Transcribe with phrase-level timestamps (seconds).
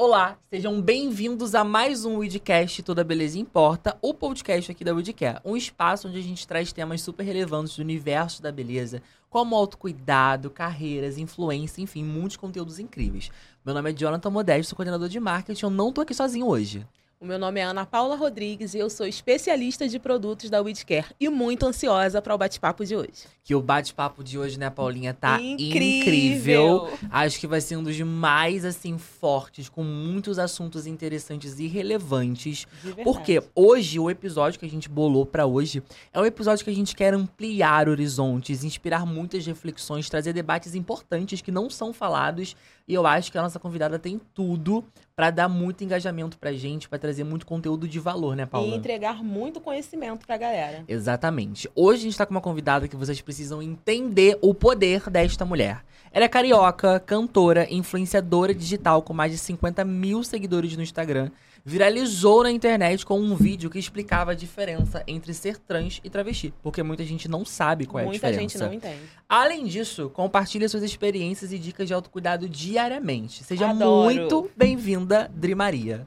[0.00, 5.40] Olá, sejam bem-vindos a mais um Weedcast Toda Beleza Importa, o podcast aqui da Weedcare,
[5.44, 10.50] um espaço onde a gente traz temas super relevantes do universo da beleza, como autocuidado,
[10.50, 13.28] carreiras, influência, enfim, muitos conteúdos incríveis.
[13.66, 16.86] Meu nome é Jonathan Modesto, sou coordenador de marketing, eu não tô aqui sozinho hoje.
[17.20, 21.06] O meu nome é Ana Paula Rodrigues e eu sou especialista de produtos da Weedcare
[21.18, 23.26] e muito ansiosa para o bate-papo de hoje.
[23.42, 26.86] Que o bate-papo de hoje, né, Paulinha, tá Incrível.
[26.86, 26.98] incrível.
[27.10, 32.68] Acho que vai ser um dos mais, assim, fortes, com muitos assuntos interessantes e relevantes.
[33.02, 36.74] Porque hoje, o episódio que a gente bolou pra hoje é um episódio que a
[36.74, 42.54] gente quer ampliar horizontes, inspirar muitas reflexões, trazer debates importantes que não são falados.
[42.88, 44.82] E eu acho que a nossa convidada tem tudo
[45.14, 48.74] pra dar muito engajamento pra gente, pra trazer muito conteúdo de valor, né, Paula?
[48.74, 50.84] E entregar muito conhecimento pra galera.
[50.88, 51.68] Exatamente.
[51.74, 55.84] Hoje a gente tá com uma convidada que vocês precisam entender o poder desta mulher.
[56.10, 61.30] Ela é carioca, cantora, influenciadora digital com mais de 50 mil seguidores no Instagram.
[61.64, 66.52] Viralizou na internet com um vídeo que explicava a diferença entre ser trans e travesti.
[66.62, 68.58] Porque muita gente não sabe qual é a Muita diferença.
[68.58, 69.02] gente não entende.
[69.28, 73.44] Além disso, compartilha suas experiências e dicas de autocuidado diariamente.
[73.44, 74.04] Seja Adoro.
[74.04, 76.06] muito bem-vinda, Dri Maria.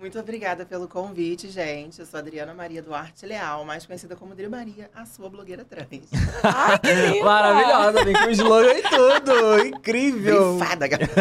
[0.00, 2.00] Muito obrigada pelo convite, gente.
[2.00, 6.08] Eu sou Adriana Maria Duarte Leal, mais conhecida como Dri Maria, a sua blogueira trans.
[6.42, 7.22] Ai, que linda!
[7.24, 9.58] Maravilhosa, vem com slogan e tudo.
[9.76, 10.56] Incrível.
[10.56, 11.12] Brifada, galera.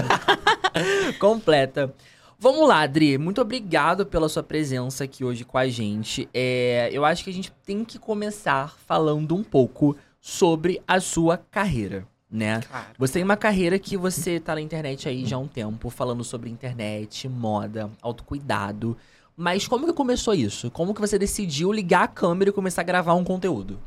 [1.20, 1.94] completa.
[2.42, 3.18] Vamos lá, Adri.
[3.18, 6.30] Muito obrigado pela sua presença aqui hoje com a gente.
[6.34, 11.38] É, eu acho que a gente tem que começar falando um pouco sobre a sua
[11.38, 12.62] carreira, né?
[12.62, 12.88] Claro.
[12.98, 16.24] Você tem uma carreira que você tá na internet aí já há um tempo, falando
[16.24, 18.96] sobre internet, moda, autocuidado.
[19.36, 20.72] Mas como que começou isso?
[20.72, 23.78] Como que você decidiu ligar a câmera e começar a gravar um conteúdo?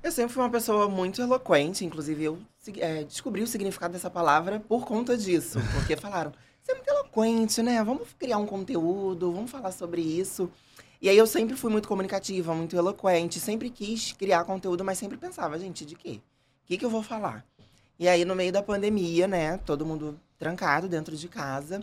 [0.00, 2.38] Eu sempre fui uma pessoa muito eloquente, inclusive eu
[2.78, 5.58] é, descobri o significado dessa palavra por conta disso.
[5.72, 6.32] Porque falaram,
[6.64, 7.84] você é muito eloquente, né?
[7.84, 10.50] Vamos criar um conteúdo, vamos falar sobre isso.
[11.00, 15.18] E aí eu sempre fui muito comunicativa, muito eloquente, sempre quis criar conteúdo, mas sempre
[15.18, 16.20] pensava, gente, de quê?
[16.62, 17.44] O que, que eu vou falar?
[17.98, 21.82] E aí, no meio da pandemia, né, todo mundo trancado dentro de casa.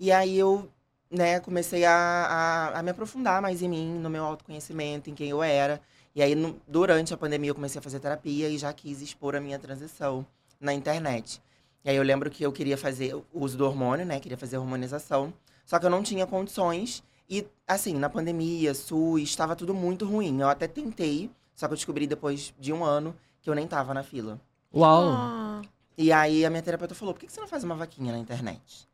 [0.00, 0.68] E aí eu,
[1.10, 5.28] né, comecei a, a, a me aprofundar mais em mim, no meu autoconhecimento, em quem
[5.28, 5.78] eu era.
[6.14, 9.36] E aí, no- durante a pandemia, eu comecei a fazer terapia e já quis expor
[9.36, 10.26] a minha transição
[10.58, 11.40] na internet.
[11.84, 14.20] E aí eu lembro que eu queria fazer o uso do hormônio, né?
[14.20, 15.32] Queria fazer hormonização.
[15.64, 17.02] Só que eu não tinha condições.
[17.28, 20.40] E, assim, na pandemia, SUS, estava tudo muito ruim.
[20.40, 23.94] Eu até tentei, só que eu descobri depois de um ano que eu nem tava
[23.94, 24.40] na fila.
[24.74, 25.08] Uau!
[25.08, 25.62] Ah,
[25.96, 28.88] E aí a minha terapeuta falou: por que você não faz uma vaquinha na internet?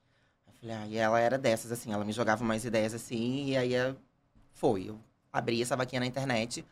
[0.47, 3.56] Eu falei, ah, e ela era dessas, assim, ela me jogava umas ideias assim, e
[3.56, 3.72] aí
[4.53, 4.88] foi.
[4.88, 4.98] Eu
[5.32, 6.65] abri essa vaquinha na internet.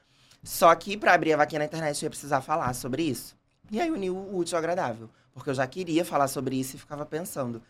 [0.42, 3.35] Só que pra abrir a vaquinha na internet eu ia precisar falar sobre isso.
[3.70, 5.08] E aí uniu o útil ao agradável.
[5.34, 7.60] Porque eu já queria falar sobre isso e ficava pensando.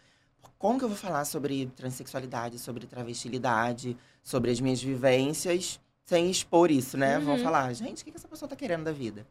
[0.58, 6.70] Como que eu vou falar sobre transexualidade, sobre travestilidade, sobre as minhas vivências, sem expor
[6.70, 7.18] isso, né?
[7.18, 7.42] Vão Uhum.
[7.42, 9.26] falar, gente, o que essa pessoa tá querendo da vida?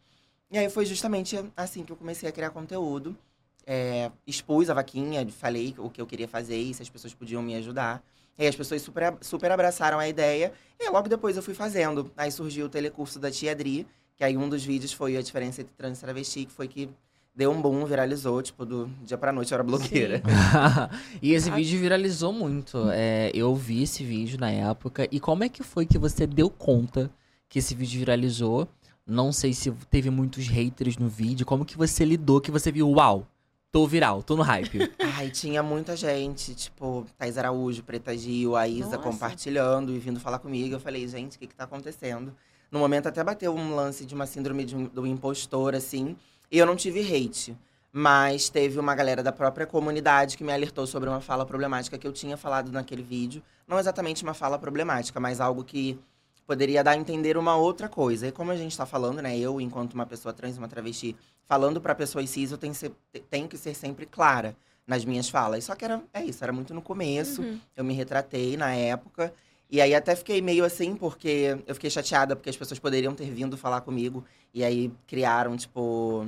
[0.52, 3.18] E aí foi justamente assim que eu comecei a criar conteúdo.
[3.66, 7.42] É, expus a vaquinha, falei o que eu queria fazer e se as pessoas podiam
[7.42, 8.04] me ajudar.
[8.38, 10.54] E aí as pessoas super, super abraçaram a ideia.
[10.80, 12.12] E logo depois eu fui fazendo.
[12.16, 15.62] Aí surgiu o telecurso da Tia Adri, que aí um dos vídeos foi a diferença
[15.62, 16.90] entre trans e travesti, que foi que
[17.36, 20.22] deu um boom, viralizou, tipo, do dia pra noite eu era blogueira.
[21.22, 21.56] e esse Ah.
[21.56, 22.90] vídeo viralizou muito.
[22.92, 25.08] É, eu vi esse vídeo na época.
[25.12, 27.12] E como é que foi que você deu conta
[27.50, 28.68] que esse vídeo viralizou?
[29.06, 31.46] Não sei se teve muitos haters no vídeo.
[31.46, 33.28] Como que você lidou que você viu, uau,
[33.72, 34.80] tô viral, tô no hype.
[35.18, 38.98] Ai, tinha muita gente, tipo, Thais Araújo, Preta Gil, a Isa Nossa.
[38.98, 40.74] compartilhando e vindo falar comigo.
[40.76, 42.34] Eu falei, gente, o que que tá acontecendo?
[42.72, 46.16] No momento até bateu um lance de uma síndrome de do impostor, assim.
[46.52, 47.56] E eu não tive hate.
[47.98, 52.06] Mas teve uma galera da própria comunidade que me alertou sobre uma fala problemática que
[52.06, 53.42] eu tinha falado naquele vídeo.
[53.66, 55.98] Não exatamente uma fala problemática, mas algo que
[56.46, 58.28] poderia dar a entender uma outra coisa.
[58.28, 59.38] E como a gente tá falando, né?
[59.38, 62.92] Eu, enquanto uma pessoa trans, uma travesti, falando pra pessoas cis, eu tenho, que ser-
[63.30, 64.56] tenho que ser sempre clara
[64.86, 65.64] nas minhas falas.
[65.64, 67.42] Só que era, é isso, era muito no começo.
[67.42, 67.60] uhum.
[67.78, 69.34] Eu me retratei na época.
[69.70, 73.30] E aí até fiquei meio assim, porque eu fiquei chateada, porque as pessoas poderiam ter
[73.30, 74.24] vindo falar comigo.
[74.54, 76.28] E aí criaram, tipo.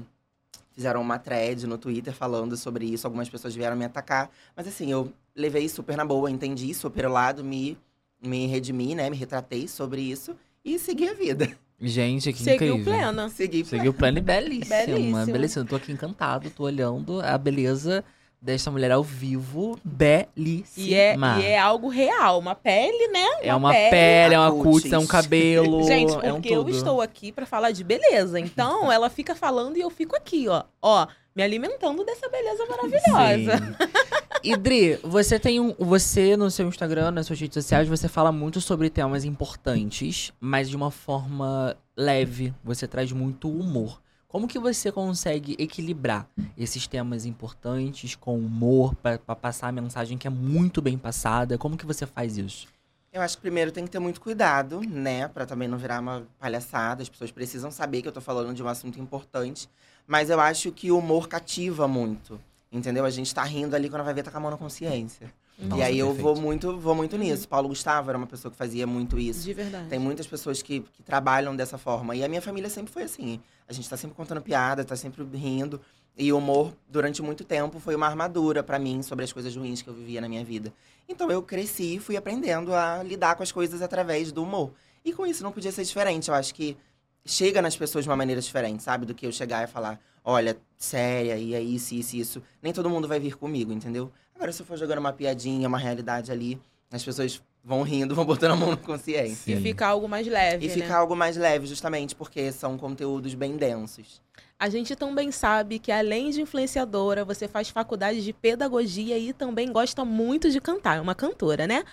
[0.71, 3.07] Fizeram uma thread no Twitter falando sobre isso.
[3.07, 4.29] Algumas pessoas vieram me atacar.
[4.55, 7.75] Mas assim, eu levei super na boa, entendi super o lado, me,
[8.21, 9.09] me redimi, né?
[9.09, 11.49] Me retratei sobre isso e segui a vida.
[11.79, 12.93] Gente, que Seguiu incrível.
[12.93, 13.29] plena.
[13.29, 14.75] Segui Seguiu plano e belíssima.
[14.85, 15.25] Belíssimo.
[15.25, 15.63] Belíssima.
[15.63, 18.03] Eu tô aqui encantado, tô olhando a beleza
[18.41, 20.87] desta mulher ao vivo, belíssima.
[20.87, 23.27] E é, e é algo real, uma pele, né?
[23.41, 26.67] É uma pele, é uma uma cutis, é um cabelo, Gente, é um porque eu
[26.69, 28.39] estou aqui pra falar de beleza.
[28.39, 30.63] Então, ela fica falando e eu fico aqui, ó.
[30.81, 33.57] Ó, me alimentando dessa beleza maravilhosa.
[33.57, 34.07] Sim.
[34.43, 35.73] E Dri, você tem um.
[35.77, 40.69] Você no seu Instagram, nas suas redes sociais, você fala muito sobre temas importantes, mas
[40.69, 42.53] de uma forma leve.
[42.63, 43.99] Você traz muito humor.
[44.29, 46.27] Como que você consegue equilibrar
[46.57, 51.57] esses temas importantes com humor pra passar a mensagem que é muito bem passada?
[51.57, 52.67] Como que você faz isso?
[53.13, 55.29] Eu acho que primeiro tem que ter muito cuidado, né?
[55.29, 57.01] Pra também não virar uma palhaçada.
[57.01, 59.69] As pessoas precisam saber que eu tô falando de um assunto importante.
[60.05, 62.37] Mas eu acho que o humor cativa muito.
[62.69, 63.05] Entendeu?
[63.05, 65.33] A gente tá rindo ali quando vai ver tá com a mão na consciência.
[65.59, 67.47] Nossa, e aí eu vou muito, vou muito nisso.
[67.47, 69.43] Paulo Gustavo era uma pessoa que fazia muito isso.
[69.43, 69.89] De verdade.
[69.89, 72.15] Tem muitas pessoas que, que trabalham dessa forma.
[72.15, 73.39] E a minha família sempre foi assim.
[73.67, 75.81] A gente tá sempre contando piada, tá sempre rindo.
[76.15, 79.81] E o humor, durante muito tempo, foi uma armadura pra mim sobre as coisas ruins
[79.81, 80.71] que eu vivia na minha vida.
[81.09, 84.71] Então eu cresci e fui aprendendo a lidar com as coisas através do humor.
[85.03, 86.29] E com isso não podia ser diferente.
[86.29, 86.77] Eu acho que
[87.25, 89.05] chega nas pessoas de uma maneira diferente, sabe?
[89.05, 92.43] Do que eu chegar e falar, olha, séria, e é isso, isso, isso.
[92.61, 94.11] Nem todo mundo vai vir comigo, entendeu?
[94.37, 96.61] Agora, se eu for jogando uma piadinha, uma realidade ali,
[96.91, 99.51] as pessoas vão rindo, vão botando a mão na consciência.
[99.51, 100.73] E fica algo mais leve, E né?
[100.75, 104.21] fica algo mais leve, justamente porque são conteúdos bem densos.
[104.59, 109.71] A gente também sabe que, além de influenciadora, você faz faculdade de pedagogia e também
[109.71, 110.97] gosta muito de cantar.
[110.97, 111.83] É uma cantora, né?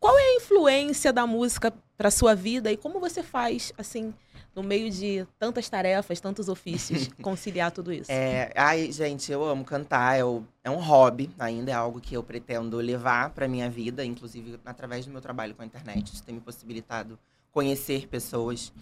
[0.00, 4.14] Qual é a influência da música para sua vida e como você faz, assim,
[4.54, 8.10] no meio de tantas tarefas, tantos ofícios, conciliar tudo isso?
[8.10, 10.18] É, ai, gente, eu amo cantar.
[10.18, 14.04] É, o- é um hobby, ainda é algo que eu pretendo levar pra minha vida,
[14.04, 16.12] inclusive através do meu trabalho com a internet.
[16.12, 17.18] Isso tem me possibilitado
[17.50, 18.72] conhecer pessoas.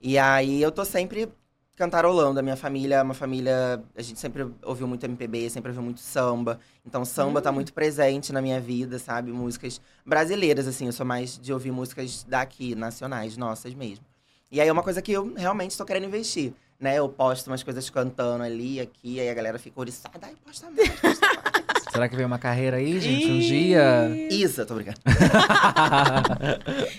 [0.00, 1.28] E aí eu tô sempre
[1.76, 2.38] cantarolando.
[2.38, 3.82] A minha família é uma família.
[3.96, 6.58] A gente sempre ouviu muito MPB, sempre ouviu muito samba.
[6.84, 9.32] Então, samba tá muito presente na minha vida, sabe?
[9.32, 10.86] Músicas brasileiras, assim.
[10.86, 14.04] Eu sou mais de ouvir músicas daqui, nacionais, nossas mesmo.
[14.52, 16.52] E aí é uma coisa que eu realmente tô querendo investir.
[16.78, 20.18] Né, eu posto umas coisas cantando ali, aqui, aí a galera fica oriçada.
[20.20, 21.82] Ai, posta mais, posta mais.
[21.92, 23.30] Será que vem uma carreira aí, gente?
[23.30, 24.10] Um dia.
[24.30, 24.98] Isa, tô brincando.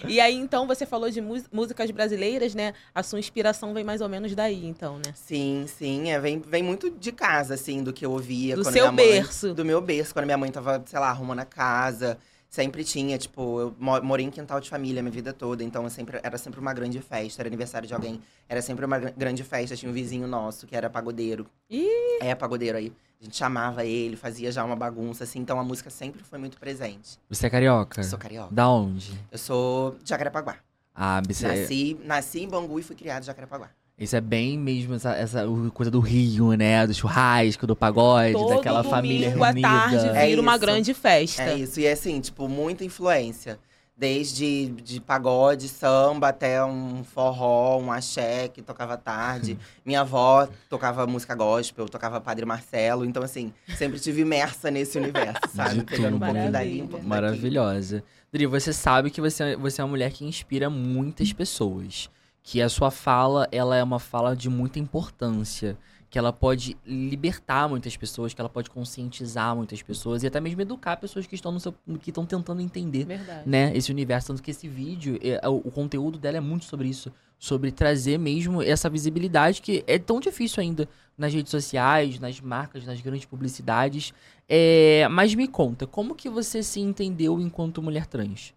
[0.08, 1.22] E aí, então, você falou de
[1.52, 2.74] músicas brasileiras, né?
[2.94, 5.14] A sua inspiração vem mais ou menos daí, então, né?
[5.16, 8.56] Sim, sim, é, vem, vem muito de casa, assim, do que eu ouvia.
[8.56, 9.54] Do quando seu minha mãe- berço.
[9.54, 12.18] do meu berço, quando minha mãe tava, sei lá, arrumando a casa.
[12.54, 15.90] Sempre tinha, tipo, eu mo- morei em quintal de família minha vida toda, então eu
[15.90, 19.44] sempre, era sempre uma grande festa, era aniversário de alguém, era sempre uma gr- grande
[19.44, 19.76] festa.
[19.76, 21.48] Tinha um vizinho nosso que era pagodeiro.
[21.68, 21.88] Ih!
[22.22, 22.94] É, pagodeiro aí.
[23.20, 26.60] A gente chamava ele, fazia já uma bagunça, assim, então a música sempre foi muito
[26.60, 27.18] presente.
[27.28, 28.02] Você é carioca?
[28.02, 28.54] Eu sou carioca.
[28.54, 29.20] Da onde?
[29.32, 30.58] Eu sou de Jacarepaguá.
[30.94, 31.48] Ah, você...
[31.48, 33.72] Nasci, nasci em Bangu e fui criado em Jacarepaguá.
[33.98, 36.86] Isso é bem mesmo essa, essa coisa do Rio, né?
[36.88, 39.68] Do churrasco, do pagode, Todo daquela domingo família à reunida.
[39.68, 40.60] tarde É vira uma isso.
[40.62, 41.44] grande festa.
[41.44, 43.60] É isso, e é assim, tipo, muita influência.
[43.96, 49.58] Desde de pagode, samba, até um forró, um axé que tocava à tarde.
[49.86, 53.06] Minha avó tocava música gospel, tocava Padre Marcelo.
[53.06, 55.76] Então, assim, sempre tive imersa nesse universo, sabe?
[55.76, 57.08] De Pegando um pouquinho dali, um pouquinho.
[57.10, 58.04] Maravilhosa.
[58.32, 62.10] Dri, você sabe que você, você é uma mulher que inspira muitas pessoas.
[62.44, 65.78] Que a sua fala, ela é uma fala de muita importância.
[66.10, 70.62] Que ela pode libertar muitas pessoas, que ela pode conscientizar muitas pessoas e até mesmo
[70.62, 73.50] educar pessoas que estão no seu, que estão tentando entender Verdade.
[73.50, 74.28] né, esse universo.
[74.28, 77.12] Tanto que esse vídeo, é, o, o conteúdo dela é muito sobre isso.
[77.40, 82.86] Sobre trazer mesmo essa visibilidade que é tão difícil ainda nas redes sociais, nas marcas,
[82.86, 84.14] nas grandes publicidades.
[84.48, 88.54] É, mas me conta, como que você se entendeu enquanto mulher trans?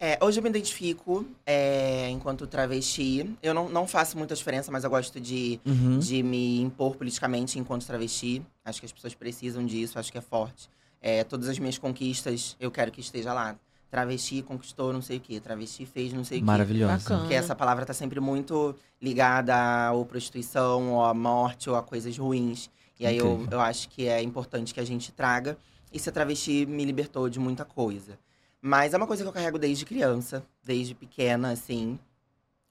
[0.00, 3.34] É, hoje eu me identifico é, enquanto travesti.
[3.42, 5.98] Eu não, não faço muita diferença, mas eu gosto de Uhum.
[5.98, 8.42] de me impor politicamente enquanto travesti.
[8.64, 10.68] Acho que as pessoas precisam disso, acho que é forte.
[11.02, 13.56] É, todas as minhas conquistas, eu quero que esteja lá.
[13.90, 16.46] Travesti conquistou não sei o quê, travesti fez não sei o quê.
[16.46, 16.98] Maravilhosa.
[16.98, 17.20] Bacana.
[17.20, 21.82] Porque essa palavra tá sempre muito ligada à ou prostituição, ou à morte, ou a
[21.82, 22.70] coisas ruins.
[23.00, 25.56] E aí eu, eu acho que é importante que a gente traga.
[25.92, 28.18] E ser travesti me libertou de muita coisa.
[28.68, 31.98] Mas é uma coisa que eu carrego desde criança, desde pequena, assim.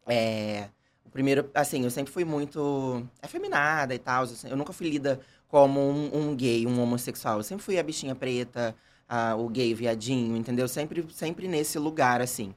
[0.06, 0.70] É.
[1.04, 4.25] O primeiro, assim, eu sempre fui muito afeminada e tal.
[4.48, 7.38] Eu nunca fui lida como um, um gay, um homossexual.
[7.38, 8.75] Eu sempre fui a bichinha preta,
[9.10, 10.68] a- o gay viadinho, entendeu?
[10.68, 12.54] Sempre, sempre nesse lugar, assim.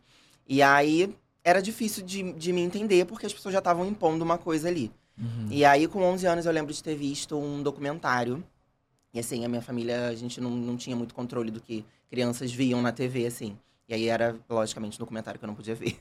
[0.46, 4.36] E aí era difícil de, de me entender, porque as pessoas já estavam impondo uma
[4.36, 4.92] coisa ali.
[5.16, 5.46] Uhum.
[5.50, 8.44] E aí, com 11 anos, eu lembro de ter visto um documentário.
[9.14, 12.52] E assim, a minha família, a gente não, não tinha muito controle do que crianças
[12.52, 13.58] viam na TV, assim.
[13.88, 15.98] E aí era, logicamente, um documentário que eu não podia ver.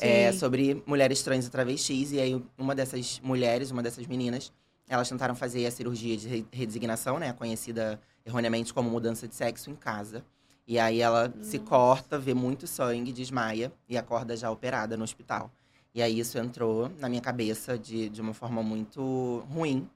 [0.00, 2.12] É, sobre mulheres trans e travestis.
[2.12, 4.52] E aí, uma dessas mulheres, uma dessas meninas,
[4.88, 7.32] elas tentaram fazer a cirurgia de re- redesignação, né?
[7.32, 10.24] Conhecida erroneamente como mudança de sexo em casa.
[10.66, 15.50] E aí ela se corta, vê muito sangue, desmaia e acorda já operada no hospital.
[15.94, 19.88] E aí isso entrou na minha cabeça de, de uma forma muito ruim,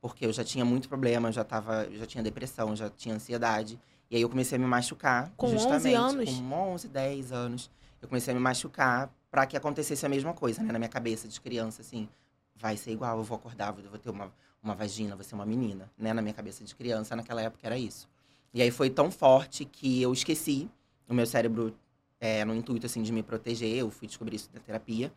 [0.00, 3.14] porque eu já tinha muito problema, eu já, tava, eu já tinha depressão, já tinha
[3.14, 3.78] ansiedade.
[4.10, 5.32] E aí eu comecei a me machucar.
[5.36, 6.30] Com 11 justamente, anos?
[6.30, 7.70] Com 11, 10 anos.
[8.02, 10.72] Eu comecei a me machucar para que acontecesse a mesma coisa, né?
[10.72, 12.08] Na minha cabeça de criança, assim.
[12.56, 15.46] Vai ser igual, eu vou acordar, eu vou ter uma, uma vagina, vou ser uma
[15.46, 16.12] menina, né?
[16.12, 18.08] Na minha cabeça de criança, naquela época era isso.
[18.52, 20.68] E aí foi tão forte que eu esqueci.
[21.08, 21.74] O meu cérebro,
[22.18, 25.12] é, no intuito, assim, de me proteger, eu fui descobrir isso na terapia,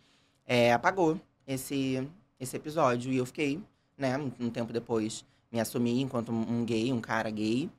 [0.45, 2.07] é, apagou esse,
[2.39, 3.11] esse episódio.
[3.11, 3.59] E eu fiquei,
[3.97, 7.69] né, um, um tempo depois, me assumi enquanto um gay, um cara gay.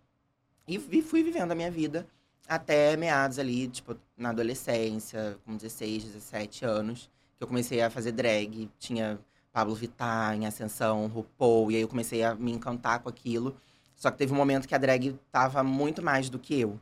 [0.66, 2.06] E vi- fui vivendo a minha vida
[2.48, 8.12] até meados ali, tipo, na adolescência, com 16, 17 anos, que eu comecei a fazer
[8.12, 8.68] drag.
[8.78, 9.18] Tinha
[9.52, 13.56] Pablo Vittar em Ascensão, RuPaul, e aí eu comecei a me encantar com aquilo.
[13.94, 16.78] Só que teve um momento que a drag tava muito mais do que eu.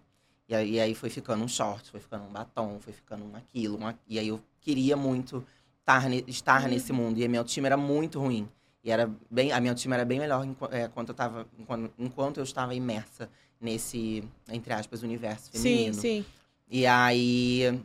[0.48, 3.36] E aí, e aí foi ficando um short, foi ficando um batom, foi ficando um
[3.36, 5.44] aquilo, um, e aí eu queria muito
[5.84, 7.18] tar estar nesse mundo.
[7.20, 8.48] E minha autoestima era muito ruim.
[8.84, 11.92] E era bem, a minha autoestima era bem melhor enqu- é, enquanto, eu tava, enquanto,
[11.98, 15.94] enquanto eu estava imersa nesse, entre aspas, universo Sim, feminino.
[15.94, 16.24] sim.
[16.68, 17.80] E aí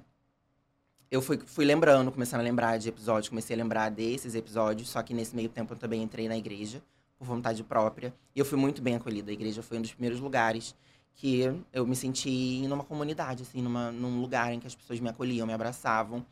[1.12, 5.01] eu fui, fui lembrando, começando a lembrar de episódios, comecei a lembrar desses episódios, só
[5.04, 6.82] que nesse meio tempo eu também entrei na igreja,
[7.18, 8.13] por vontade própria.
[8.36, 9.30] E eu fui muito bem acolhida.
[9.32, 10.75] A igreja foi um dos primeiros lugares
[11.16, 11.42] que
[11.74, 15.48] eu me senti numa comunidade, assim, numa, num lugar em que as pessoas me acolhiam,
[15.48, 16.25] me abraçavam.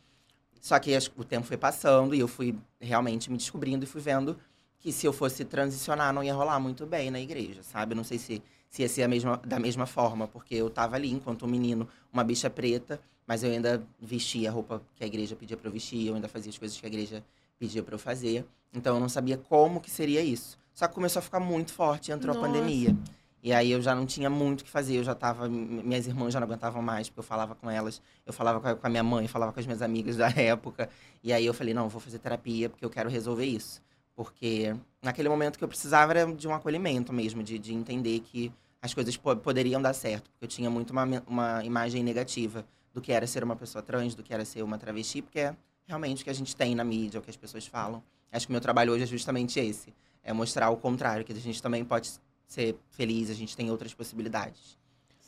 [0.61, 4.01] Só que as- o tempo foi passando e eu fui realmente me descobrindo e fui
[4.01, 4.37] vendo
[4.79, 7.93] que se eu fosse transicionar não ia rolar muito bem na igreja, sabe?
[7.93, 10.95] Eu não sei se, se ia ser a mesma, da mesma forma, porque eu tava
[10.95, 15.07] ali enquanto um menino, uma bicha preta, mas eu ainda vestia a roupa que a
[15.07, 17.23] igreja pedia pra eu vestir, eu ainda fazia as coisas que a igreja
[17.57, 18.45] pedia pra eu fazer.
[18.73, 20.57] Então eu não sabia como que seria isso.
[20.73, 22.45] Só que começou a ficar muito forte, entrou Nossa.
[22.45, 22.95] a pandemia.
[23.41, 25.47] E aí eu já não tinha muito o que fazer, eu já tava.
[25.47, 28.75] Minhas irmãs já não aguentavam mais, porque eu falava com elas, eu falava com a,
[28.75, 30.89] com a minha mãe, falava com as minhas amigas da época.
[31.23, 33.81] E aí eu falei, não, vou fazer terapia porque eu quero resolver isso.
[34.15, 38.51] Porque naquele momento que eu precisava era de um acolhimento mesmo, de, de entender que
[38.81, 40.29] as coisas po- poderiam dar certo.
[40.31, 44.15] Porque eu tinha muito uma, uma imagem negativa do que era ser uma pessoa trans,
[44.15, 45.55] do que era ser uma travesti, porque é
[45.85, 48.01] realmente o que a gente tem na mídia, o que as pessoas falam.
[48.31, 49.93] Acho que o meu trabalho hoje é justamente esse.
[50.23, 52.11] É mostrar o contrário, que a gente também pode
[52.47, 54.77] ser feliz, a gente tem outras possibilidades.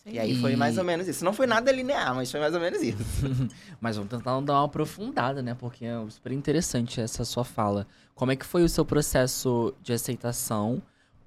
[0.07, 0.13] Sim.
[0.15, 1.23] E aí foi mais ou menos isso.
[1.25, 2.97] Não foi nada linear, mas foi mais ou menos isso.
[3.81, 5.53] Mas vamos tentar dar uma aprofundada, né?
[5.53, 7.85] Porque é super interessante essa sua fala.
[8.15, 10.81] Como é que foi o seu processo de aceitação?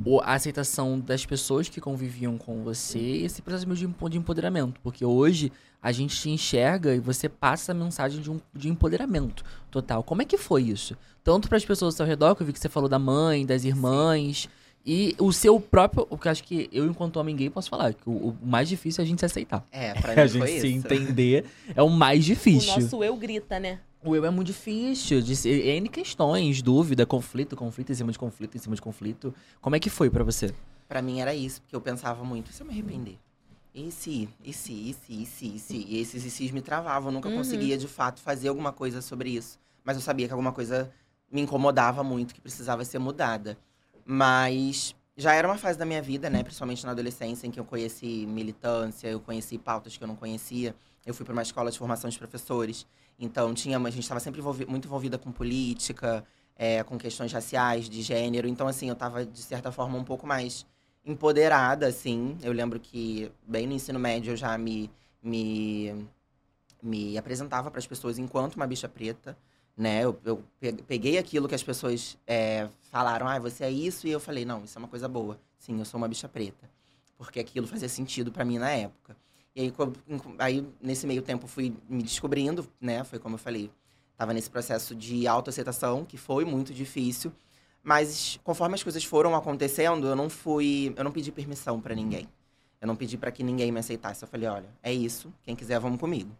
[0.04, 4.08] Ou a aceitação das pessoas que conviviam com você e esse processo mesmo de empo-
[4.08, 4.80] de empoderamento.
[4.80, 9.44] Porque hoje a gente te enxerga e você passa a mensagem de, um, de empoderamento
[9.70, 10.02] total.
[10.02, 10.96] Como é que foi isso?
[11.22, 13.44] Tanto para as pessoas ao seu redor, que eu vi que você falou da mãe,
[13.44, 14.48] das irmãs,
[14.84, 16.06] e o seu próprio.
[16.06, 19.02] Porque eu acho que eu, enquanto homem gay, posso falar que o, o mais difícil
[19.02, 19.66] é a gente se aceitar.
[19.70, 20.86] É, pra a mim gente foi se isso.
[20.86, 21.44] entender
[21.74, 22.72] é o mais O difícil.
[22.80, 23.80] nosso eu grita, né?
[24.02, 28.18] O eu é muito difícil, de ser, N questões, dúvida, conflito, conflito em cima de
[28.18, 29.34] conflito, em cima de conflito.
[29.60, 30.54] Como é que foi pra você?
[30.88, 33.18] Pra mim era isso, porque eu pensava muito, e se eu me arrepender?
[33.74, 35.76] E se, e se, e se, e se, e se?
[35.86, 37.36] E esses e se's me travavam, eu nunca Uhum.
[37.36, 39.58] conseguia, de fato, fazer alguma coisa sobre isso.
[39.84, 40.90] Mas eu sabia que alguma coisa
[41.30, 43.56] me incomodava muito, que precisava ser mudada.
[44.04, 46.42] Mas já era uma fase da minha vida, né?
[46.42, 50.74] Principalmente na adolescência, em que eu conheci militância, eu conheci pautas que eu não conhecia.
[51.04, 52.86] Eu fui para uma escola de formação de professores.
[53.18, 56.24] Então, tinha, a gente estava sempre muito envolvida com política,
[56.56, 58.48] é, com questões raciais, de gênero.
[58.48, 60.66] Então, assim, eu estava, de certa forma, um pouco mais
[61.04, 62.36] empoderada, assim.
[62.42, 64.90] Eu lembro que, bem no ensino médio, eu já me,
[65.22, 66.06] me,
[66.82, 69.36] me apresentava para as pessoas enquanto uma bicha preta,
[69.76, 70.04] né?
[70.04, 74.10] Eu, eu pe- peguei aquilo que as pessoas é, falaram, ah, você é isso, e
[74.10, 75.38] eu falei, não, isso é uma coisa boa.
[75.58, 76.68] Sim, eu sou uma bicha preta.
[77.16, 79.16] Porque aquilo fazia sentido para mim na época.
[79.54, 79.72] E aí,
[80.38, 83.04] aí, nesse meio tempo, fui me descobrindo, né?
[83.04, 83.70] Foi como eu falei,
[84.16, 87.32] tava nesse processo de autoaceitação, que foi muito difícil.
[87.82, 92.28] Mas conforme as coisas foram acontecendo, eu não fui, eu não pedi permissão pra ninguém.
[92.80, 94.22] Eu não pedi pra que ninguém me aceitasse.
[94.22, 96.30] Eu falei, olha, é isso, quem quiser vamos comigo.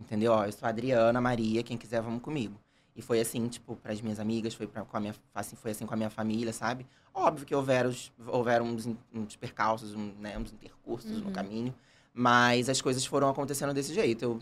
[0.00, 0.32] Entendeu?
[0.32, 2.54] Ó, eu sou a Adriana, Maria, quem quiser vamos comigo.
[2.94, 5.86] E foi assim, tipo, pras minhas amigas, foi, pra, com a minha, assim, foi assim
[5.86, 6.84] com a minha família, sabe?
[7.14, 11.32] Óbvio que houveram, os- houveram uns, uns percalços, um, né, uns intercursos no Uhum.
[11.32, 11.74] caminho.
[12.12, 14.22] Mas as coisas foram acontecendo desse jeito.
[14.24, 14.38] Eu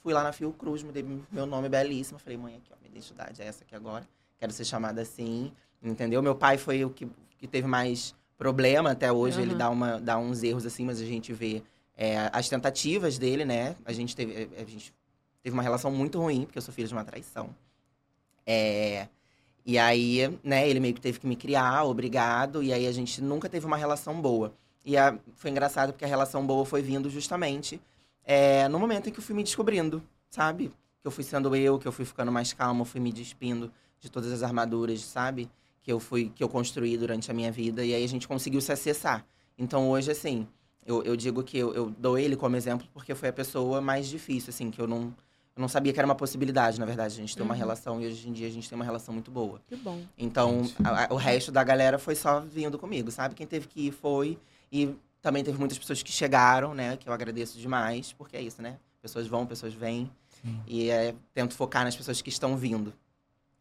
[0.00, 2.18] fui lá na Fiocruz, mudei meu nome belíssimo.
[2.18, 4.08] Falei, mãe, aqui, ó, minha identidade é essa aqui agora.
[4.38, 5.52] Quero ser chamada assim.
[5.82, 6.20] Entendeu?
[6.22, 9.40] Meu pai foi o que, que teve mais problema até hoje.
[9.40, 9.58] Ele Aham.
[9.58, 11.62] dá, uma, dá uns erros assim, mas a gente vê
[11.96, 13.76] é, as tentativas dele, né?
[13.84, 14.92] A gente, teve, a gente
[15.42, 17.50] teve uma relação muito ruim, porque eu sou filho de uma traição.
[18.46, 19.08] É,
[19.64, 22.62] E aí, né, ele meio que teve que me criar, obrigado.
[22.62, 24.52] E aí a gente nunca teve uma relação boa.
[24.84, 27.80] E a, foi engraçado porque a relação boa foi vindo justamente
[28.24, 30.72] é, no momento em que eu fui me descobrindo, sabe?
[31.00, 33.70] Que eu fui sendo eu, que eu fui ficando mais calma, fui me despindo
[34.00, 35.48] de todas as armaduras, sabe?
[35.82, 37.84] Que eu fui, que eu construí durante a minha vida.
[37.84, 39.24] E aí a gente conseguiu se acessar.
[39.58, 40.48] Então hoje, assim,
[40.86, 44.08] eu, eu digo que eu, eu dou ele como exemplo porque foi a pessoa mais
[44.08, 45.14] difícil, assim, que eu não
[45.60, 47.58] eu não sabia que era uma possibilidade, na verdade, a gente ter uma Uhum.
[47.60, 49.60] relação e hoje em dia a gente tem uma relação muito boa.
[49.68, 50.00] Que bom.
[50.16, 53.34] Então, a- a- o resto da galera foi só vindo comigo, sabe?
[53.34, 54.38] Quem teve que ir foi.
[54.72, 56.96] E também teve muitas pessoas que chegaram, né?
[56.96, 58.78] Que eu agradeço demais, porque é isso, né?
[59.02, 60.10] Pessoas vão, pessoas vêm.
[60.42, 60.58] Sim.
[60.66, 62.94] E é, tento focar nas pessoas que estão vindo.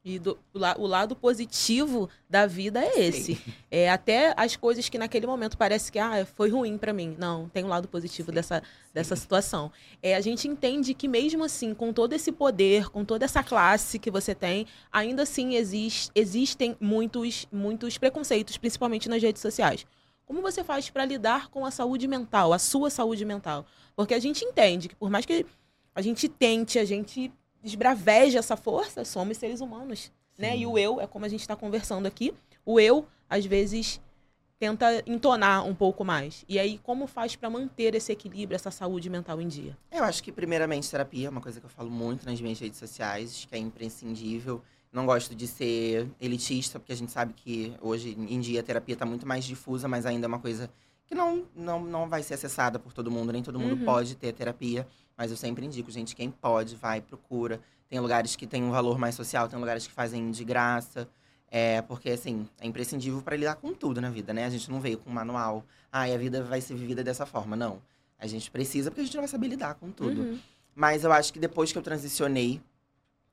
[0.03, 3.37] E do- o, la- o lado positivo da vida é esse.
[3.69, 7.15] É até as coisas que naquele momento parece que ah, foi ruim pra mim.
[7.19, 8.35] Não, tem um lado positivo Sim.
[8.35, 8.63] dessa,
[8.93, 9.69] dessa situação.
[10.01, 13.99] É, a gente entende que mesmo assim, com todo esse poder, com toda essa classe
[13.99, 19.85] que você tem, ainda assim exis- existem muitos, muitos preconceitos, principalmente nas redes sociais.
[20.25, 23.65] Como você faz pra lidar com a saúde mental, a sua saúde mental?
[23.97, 25.45] Porque a gente entende que por mais que
[25.93, 27.31] a gente tente, a gente
[27.63, 30.57] desbraveja essa força, somos seres humanos, né?
[30.57, 32.33] E o eu, é como a gente está conversando aqui,
[32.65, 33.99] o eu, às vezes,
[34.57, 36.43] tenta entonar um pouco mais.
[36.47, 39.77] E aí, como faz para manter esse equilíbrio, essa saúde mental em dia?
[39.91, 42.77] Eu acho que, primeiramente, terapia é uma coisa que eu falo muito nas minhas redes
[42.79, 44.61] sociais, que é imprescindível.
[44.91, 48.93] Não gosto de ser elitista, porque a gente sabe que hoje em dia a terapia
[48.93, 50.69] está muito mais difusa, mas ainda é uma coisa
[51.05, 53.85] que não, não, não vai ser acessada por todo mundo, nem todo mundo Uhum.
[53.85, 54.87] pode ter terapia.
[55.19, 57.59] Mas eu sempre indico, gente, quem pode, vai, procura.
[57.89, 61.09] Tem lugares que tem um valor mais social, tem lugares que fazem de graça.
[61.51, 64.45] É, porque, assim, é imprescindível para lidar com tudo na vida, né?
[64.45, 65.65] A gente não veio com um manual.
[65.91, 67.57] Ah, e a vida vai ser vivida dessa forma.
[67.57, 67.81] Não.
[68.17, 70.21] A gente precisa, porque a gente não vai saber lidar com tudo.
[70.21, 70.39] Uhum.
[70.73, 72.61] Mas eu acho que depois que eu transicionei,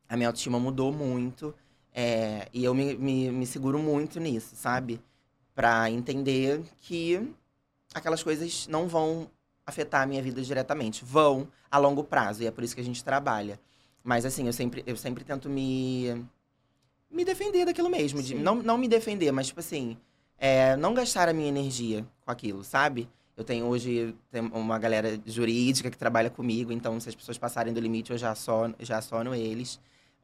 [0.08, 1.54] a minha autoestima mudou muito.
[1.94, 5.00] é, e eu me, me, me seguro muito nisso, sabe?
[5.54, 7.32] Pra entender que
[7.94, 9.30] aquelas coisas não vão
[9.66, 11.04] afetar a minha vida diretamente.
[11.04, 13.58] Vão a longo prazo, e é por isso que a gente trabalha.
[14.02, 16.24] Mas assim, eu sempre, eu sempre tento me,
[17.10, 18.22] me defender daquilo mesmo.
[18.22, 19.96] De, não, não me defender, mas tipo assim,
[20.38, 23.08] é, não gastar a minha energia com aquilo, sabe?
[23.36, 27.72] Eu tenho hoje tem uma galera jurídica que trabalha comigo, então se as pessoas passarem
[27.72, 29.78] do limite, eu já sono, já sono eles.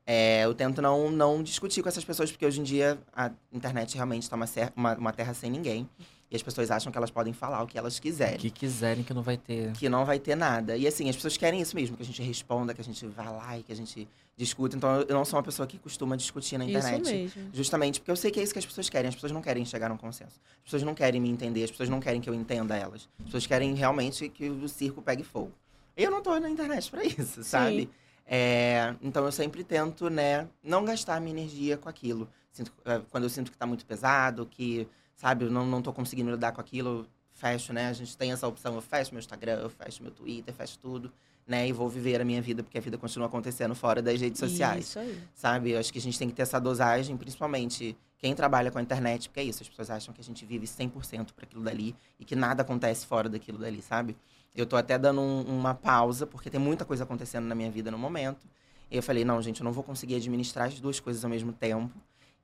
[0.07, 3.95] É, eu tento não, não discutir com essas pessoas, porque hoje em dia a internet
[3.95, 5.89] realmente está uma, uma, uma terra sem ninguém.
[6.33, 8.39] E as pessoas acham que elas podem falar o que elas O quiserem.
[8.39, 9.71] que quiserem que não vai ter.
[9.73, 10.79] Que não vai ter nada.
[10.79, 13.31] E assim, as pessoas querem isso mesmo, que a gente responda, que a gente vá
[13.31, 14.75] lá e que a gente discuta.
[14.75, 17.03] Então eu não sou uma pessoa que costuma discutir na internet.
[17.03, 17.51] Isso mesmo.
[17.53, 19.11] Justamente porque eu sei que é isso que as pessoas querem.
[19.11, 20.41] As pessoas não querem chegar a um consenso.
[20.57, 21.65] As pessoas não querem me entender.
[21.65, 23.11] As pessoas não querem que eu entenda elas.
[23.19, 25.53] As pessoas querem realmente que o circo pegue fogo.
[25.95, 27.91] E eu não tô na internet pra isso, sabe?
[28.27, 32.27] É, então eu sempre tento, né, não gastar minha energia com aquilo.
[32.53, 35.93] Sinto- é, quando eu sinto que tá muito pesado, que, sabe, eu não, não tô
[35.93, 37.89] conseguindo lidar com aquilo, fecho, né?
[37.89, 41.11] A gente tem essa opção, eu fecho meu Instagram, eu fecho meu Twitter, fecho tudo,
[41.47, 41.67] né?
[41.67, 44.85] E vou viver a minha vida, porque a vida continua acontecendo fora das redes sociais
[44.89, 45.19] Isso aí.
[45.35, 45.71] sabe?
[45.73, 48.83] Eu acho que a gente tem que ter essa dosagem, principalmente quem trabalha com a
[48.83, 51.97] internet, porque é isso, as pessoas acham que a gente vive 100% para aquilo dali
[52.21, 54.17] e que nada acontece fora daquilo dali, sabe?
[54.55, 57.91] Eu tô até dando um- uma pausa, porque tem muita coisa acontecendo na minha vida
[57.91, 58.47] no momento.
[58.91, 61.53] E eu falei, não, gente, eu não vou conseguir administrar as duas coisas ao mesmo
[61.53, 61.91] tempo.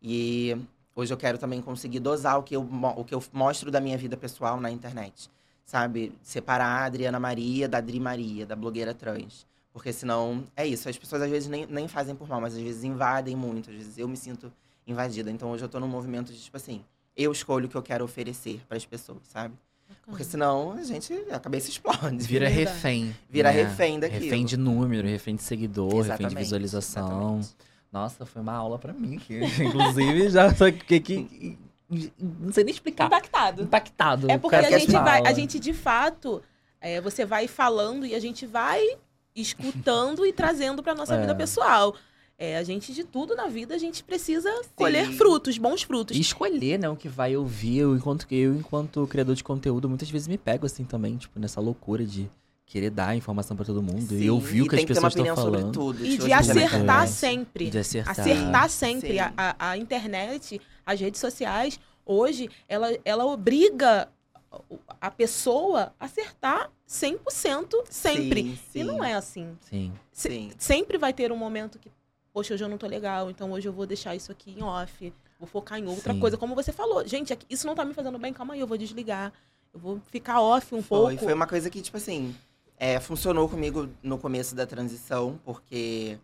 [0.03, 0.57] E
[0.99, 3.97] hoje eu quero também conseguir dosar o que eu, o que eu mostro da minha
[3.97, 5.31] vida pessoal na internet,
[5.65, 6.13] sabe?
[6.23, 9.47] Separar a Adriana Maria da Adri Maria, da blogueira trans.
[9.73, 10.89] Porque senão, é isso.
[10.89, 13.71] As pessoas às vezes nem, nem fazem por mal, mas às vezes invadem muito.
[13.71, 14.53] Às vezes eu me sinto
[14.89, 15.31] invadida.
[15.31, 16.85] Então hoje eu tô num movimento de, tipo assim,
[17.17, 19.55] eu escolho o que eu quero oferecer para as pessoas, sabe?
[20.05, 22.27] Porque senão a gente, a cabeça explode.
[22.27, 23.15] Vira refém.
[23.31, 23.63] Vira né?
[23.63, 24.25] refém daquilo.
[24.25, 27.39] Refém de número, refém de seguidor, refém de Exatamente, visualização.
[27.39, 27.57] exatamente.
[27.93, 29.41] Nossa, foi uma aula pra mim aqui.
[29.65, 31.59] Inclusive, já aqui, que
[32.19, 33.07] Não sei nem explicar.
[33.07, 33.63] Impactado.
[33.63, 34.31] Impactado.
[34.31, 36.43] É porque a que gente vai, a gente de fato,
[36.81, 38.83] é, você vai falando e a gente vai
[39.35, 41.21] escutando e trazendo pra nossa É.
[41.21, 41.95] vida pessoal.
[42.41, 45.15] É, a gente de tudo na vida a gente precisa colher Sim.
[45.15, 46.17] frutos, bons frutos.
[46.17, 47.79] E escolher, né, o que vai ouvir.
[47.79, 51.61] Eu, enquanto eu, enquanto criador de conteúdo, muitas vezes me pego assim também, tipo, nessa
[51.61, 52.31] loucura de
[52.69, 55.15] querer dar informação pra todo mundo e Sim, ouvir o e que tem as pessoas
[55.15, 55.75] ter uma estão opinião falando.
[55.75, 56.07] sobre tudo.
[56.07, 57.09] E de acertar internet.
[57.11, 57.71] sempre.
[57.71, 58.21] De acertar.
[58.21, 59.19] Acertar sempre.
[59.19, 64.09] A, a- internet, as redes sociais, hoje, ela, ela obriga
[65.01, 68.43] a pessoa a acertar 100% sempre.
[68.43, 69.57] Sim, E sim, não é assim.
[69.69, 69.93] Sim.
[70.13, 70.51] Se- Sim.
[70.59, 71.91] Sempre vai ter um momento que,
[72.35, 75.11] poxa, hoje eu não tô legal, então hoje eu vou deixar isso aqui em off,
[75.41, 76.21] vou focar em outra Sim.
[76.21, 76.37] coisa.
[76.37, 79.33] Como você falou, gente, isso não tá me fazendo bem, calma aí, eu vou desligar.
[79.73, 81.25] Eu vou ficar off um Foi, pouco.
[81.25, 82.35] foi uma coisa que, tipo assim,
[82.79, 86.19] é, funcionou comigo no começo da transição, porque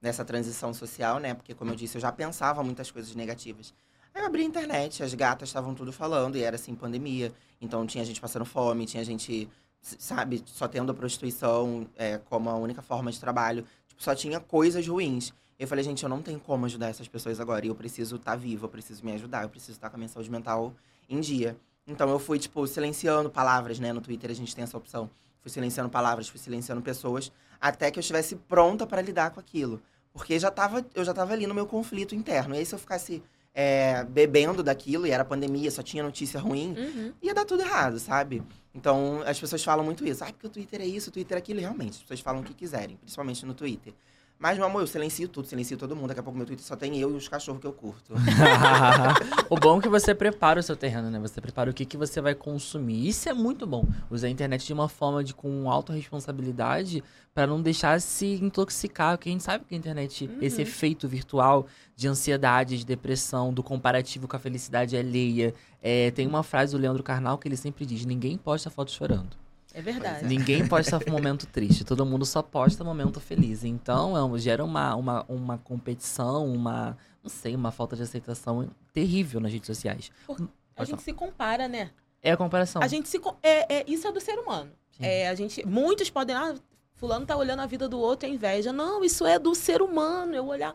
[0.00, 1.34] nessa transição social, né?
[1.34, 3.74] Porque, como eu disse, eu já pensava muitas coisas negativas.
[4.14, 7.32] Aí eu abri a internet, as gatas estavam tudo falando, e era assim, pandemia.
[7.60, 9.48] Então tinha gente passando fome, tinha gente,
[9.80, 13.64] sabe, só tendo a prostituição é, como a única forma de trabalho.
[13.88, 15.32] Tipo, só tinha coisas ruins.
[15.58, 17.66] Eu falei, gente, eu não tenho como ajudar essas pessoas agora.
[17.66, 20.08] E eu preciso estar viva, eu preciso me ajudar, eu preciso estar com a minha
[20.08, 20.72] saúde mental
[21.08, 21.56] em dia.
[21.84, 23.92] Então eu fui, tipo, silenciando palavras, né?
[23.92, 25.10] No Twitter a gente tem essa opção.
[25.40, 29.80] Fui silenciando palavras, fui silenciando pessoas, até que eu estivesse pronta para lidar com aquilo.
[30.12, 32.54] Porque já tava, eu já tava ali no meu conflito interno.
[32.54, 33.22] E aí, se eu ficasse
[33.54, 37.12] é, bebendo daquilo, e era pandemia, só tinha notícia ruim, Uhum.
[37.22, 38.42] ia dar tudo errado, sabe?
[38.74, 40.22] Então, as pessoas falam muito isso.
[40.22, 41.58] Ah, porque o Twitter é isso, o Twitter é aquilo.
[41.58, 43.92] E, Realmente, as pessoas falam o que quiserem, principalmente no Twitter.
[44.38, 46.08] Mas, meu amor, eu silencio tudo, silencio todo mundo.
[46.08, 48.14] Daqui a pouco meu Twitter só tem eu e os cachorros que eu curto.
[49.50, 51.18] o bom é que você prepara o seu terreno, né?
[51.18, 53.08] Você prepara o que, que você vai consumir.
[53.08, 53.84] Isso é muito bom.
[54.08, 57.02] Usar a internet de uma forma de com autorresponsabilidade
[57.34, 59.18] para não deixar se intoxicar.
[59.18, 60.38] Porque a gente sabe que a internet, Uhum.
[60.40, 65.52] esse efeito virtual de ansiedade, de depressão, do comparativo com a felicidade alheia.
[65.82, 69.36] É, tem uma frase do Leandro Carnal que ele sempre diz: ninguém posta foto chorando.
[69.78, 70.24] É verdade.
[70.26, 73.62] Ninguém posta momento triste, todo mundo só posta momento feliz.
[73.62, 79.40] Então, é gera uma, uma, uma competição, uma, não sei, uma falta de aceitação terrível
[79.40, 80.10] nas redes sociais.
[80.28, 80.34] A
[80.78, 81.90] Pode gente se compara, né?
[82.20, 82.82] É a comparação.
[82.82, 83.20] A gente se.
[83.42, 84.70] É, é, isso é do ser humano.
[84.90, 85.04] Sim.
[85.04, 86.34] É, a gente, muitos podem.
[86.34, 86.54] Ah,
[86.94, 88.72] fulano tá olhando a vida do outro, é inveja.
[88.72, 90.34] Não, isso é do ser humano.
[90.34, 90.74] Eu olhar.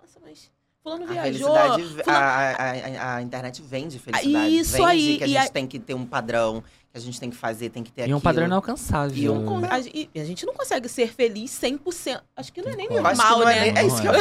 [0.00, 0.54] Nossa, mas.
[0.84, 1.52] Fulano A viajou.
[1.52, 2.70] felicidade, fulano- a, a,
[3.12, 4.56] a, a internet vende felicidade.
[4.56, 6.62] Isso vende aí, que a e gente a- tem que ter um padrão,
[6.96, 8.18] que a gente tem que fazer, tem que ter E aquilo.
[8.18, 9.16] um padrão inalcançável.
[9.16, 12.20] E um Con- a, e a gente não consegue ser feliz 100%.
[12.34, 13.58] Acho que não é nem acho que normal, não né?
[13.68, 14.12] é, nem- é isso que eu...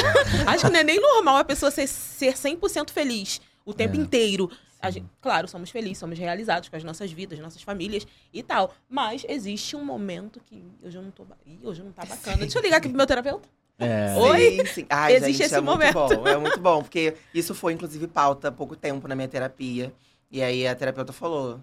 [0.47, 3.99] Acho que não é nem normal a pessoa ser, ser 100% feliz o tempo É.
[3.99, 4.49] inteiro.
[4.81, 4.99] A Sim.
[4.99, 8.73] gente- claro, somos felizes, somos realizados com as nossas vidas, nossas famílias e tal.
[8.89, 11.23] Mas existe um momento que hoje eu não tô.
[11.63, 12.37] hoje não tá bacana.
[12.37, 13.47] Deixa eu ligar aqui pro meu terapeuta.
[13.79, 14.15] É.
[14.17, 14.57] Oi?
[14.57, 14.85] Sim, sim.
[14.89, 15.97] Ai, Existe gente, esse é momento.
[15.99, 16.27] muito bom.
[16.27, 19.93] É muito bom, porque isso foi, inclusive, pauta há pouco tempo na minha terapia.
[20.31, 21.59] E aí a terapeuta falou: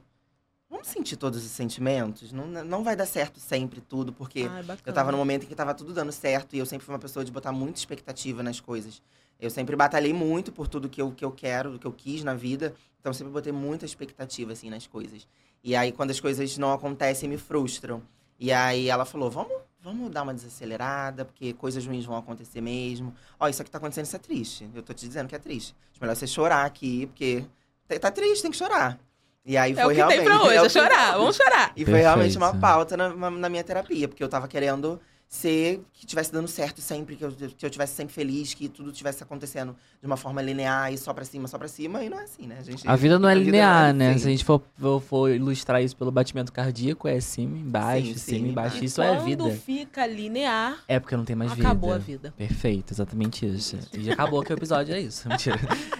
[0.72, 2.32] vamos sentir todos os sentimentos?
[2.32, 4.80] Não, não vai dar certo sempre tudo, porque Ai, bacana.
[4.84, 6.98] eu tava no momento em que tava tudo dando certo e eu sempre fui uma
[6.98, 9.00] pessoa de botar muita expectativa nas coisas.
[9.38, 12.24] Eu sempre batalhei muito por tudo que eu, que eu quero, do que eu quis
[12.24, 12.74] na vida.
[13.00, 15.26] Então sempre botei muita expectativa, assim, nas coisas.
[15.62, 18.02] E aí, quando as coisas não acontecem, me frustram.
[18.38, 23.14] E aí ela falou: vamos, vamos dar uma desacelerada, porque coisas ruins vão acontecer mesmo.
[23.38, 24.70] Ó, isso aqui tá acontecendo, isso é triste.
[24.74, 25.74] Eu tô te dizendo que é triste.
[26.00, 27.44] Melhor você chorar aqui, porque
[27.86, 28.98] tá- tá triste, tem que chorar.
[29.44, 30.16] E aí É foi o que realmente.
[30.18, 31.12] tem pra hoje, é é que- chorar.
[31.18, 31.72] Vamos chorar.
[31.76, 32.60] e foi realmente uma Perfeito.
[32.60, 35.00] pauta na, na- na minha terapia, porque eu tava querendo
[35.34, 38.92] ser que tivesse dando certo sempre, que eu, que eu tivesse sempre feliz, que tudo
[38.92, 42.20] tivesse acontecendo de uma forma linear e só pra cima, só pra cima, e não
[42.20, 42.58] é assim, né?
[42.58, 44.10] A, gente, A vida não é a vida linear, né?
[44.10, 44.18] assim.
[44.18, 48.14] Se a gente for, for, for ilustrar isso pelo batimento cardíaco, é cima, embaixo, Sim,
[48.18, 48.68] cima, sim, embaixo.
[48.76, 48.84] embaixo.
[48.84, 49.50] Isso é a Quando vida.
[49.52, 51.62] fica linear, É porque não tem mais vida.
[51.66, 52.34] acabou a vida.
[52.36, 53.78] Perfeito, exatamente isso.
[53.94, 55.26] E já acabou aqui o episódio, é isso.
[55.32, 55.58] Mentira.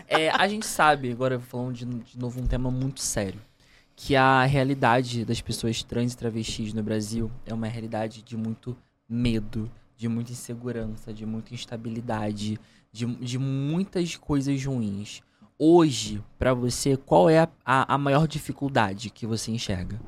[0.09, 3.40] É, a gente sabe, agora falando de, de novo um tema muito sério,
[3.97, 8.77] que a realidade das pessoas trans e travestis no Brasil é uma realidade de muito
[9.12, 12.59] medo, de muita insegurança, de muita instabilidade,
[12.90, 15.22] de, de muitas coisas ruins.
[15.59, 20.01] Hoje, pra você, qual é a, a, a maior dificuldade que você enxerga?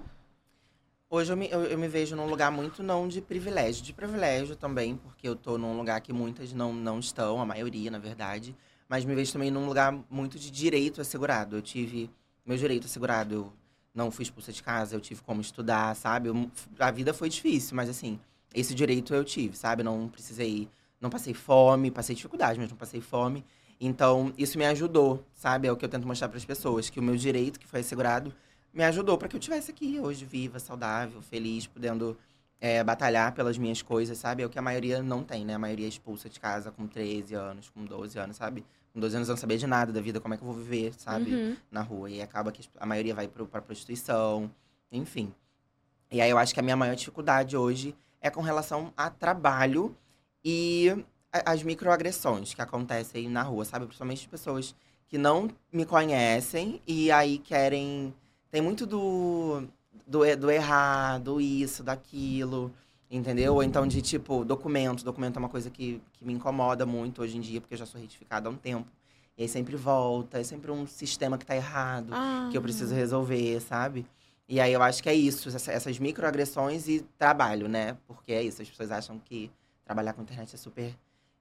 [1.08, 3.84] Hoje eu me, eu, eu me vejo num lugar muito não de privilégio.
[3.84, 7.90] De privilégio também, porque eu tô num lugar que muitas não, não estão, a maioria,
[7.90, 8.56] na verdade.
[8.88, 11.56] Mas me vejo também num lugar muito de direito assegurado.
[11.56, 12.10] Eu tive
[12.44, 13.34] meu direito assegurado.
[13.34, 13.52] Eu
[13.94, 16.28] não fui expulsa de casa, eu tive como estudar, sabe?
[16.30, 18.18] Eu- a vida foi difícil, mas assim,
[18.54, 19.82] esse direito eu tive, sabe?
[19.82, 20.68] Não precisei.
[21.00, 23.44] Não passei fome, passei dificuldade, mas não passei fome.
[23.80, 25.68] Então, isso me ajudou, sabe?
[25.68, 27.80] É o que eu tento mostrar para as pessoas, que o meu direito que foi
[27.80, 28.32] assegurado
[28.72, 32.16] me ajudou para que eu estivesse aqui hoje, viva, saudável, feliz, podendo
[32.60, 34.42] é, batalhar pelas minhas coisas, sabe?
[34.42, 35.54] É o que a maioria não tem, né?
[35.54, 38.64] A maioria é expulsa de casa com 13 anos, com 12 anos, sabe?
[38.92, 40.56] Com 12 anos eu não sabia de nada da vida, como é que eu vou
[40.56, 41.34] viver, sabe?
[41.34, 41.56] Uhum.
[41.70, 42.10] Na rua.
[42.10, 44.50] E acaba que a maioria vai pro, pra prostituição,
[44.90, 45.32] enfim.
[46.10, 49.94] E aí eu acho que a minha maior dificuldade hoje é com relação a trabalho
[50.42, 50.96] e
[51.30, 53.84] as microagressões que acontecem na rua, sabe?
[53.84, 54.74] Principalmente de pessoas
[55.06, 58.14] que não me conhecem e aí querem.
[58.50, 59.64] Tem muito do,
[60.06, 62.72] do, do errar, do isso, daquilo,
[63.10, 63.56] entendeu?
[63.56, 65.04] Ou então de tipo, documento.
[65.04, 67.84] Documento é uma coisa que, que me incomoda muito hoje em dia, porque eu já
[67.84, 68.88] sou retificada há um tempo.
[69.36, 72.48] E aí sempre volta, é sempre um sistema que tá errado Ah.
[72.50, 74.06] que eu preciso resolver, sabe?
[74.48, 77.96] E aí eu acho que é isso, essa- essas microagressões e trabalho, né?
[78.06, 79.50] Porque é isso, as pessoas acham que
[79.84, 80.94] trabalhar com internet é super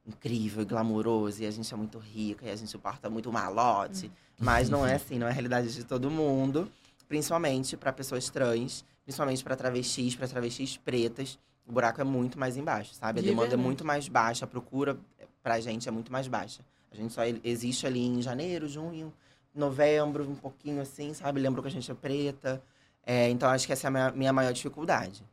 [0.05, 4.11] incrível e glamouroso, e a gente é muito rica, e a gente suporta muito malote.
[4.39, 6.71] Mas não é assim, não é a realidade de todo mundo.
[7.07, 11.37] Principalmente para pessoas trans, principalmente para travestis, para travestis pretas,
[11.67, 13.19] o buraco é muito mais embaixo, sabe?
[13.19, 14.97] A De demanda é muito mais baixa, a procura
[15.41, 16.61] pra gente é muito mais baixa.
[16.91, 19.13] A gente só existe ali em janeiro, junho,
[19.53, 21.39] novembro, um pouquinho assim, sabe?
[21.39, 22.61] Lembro que a gente é preta.
[23.05, 25.23] É, então, acho que essa é a minha, minha maior dificuldade.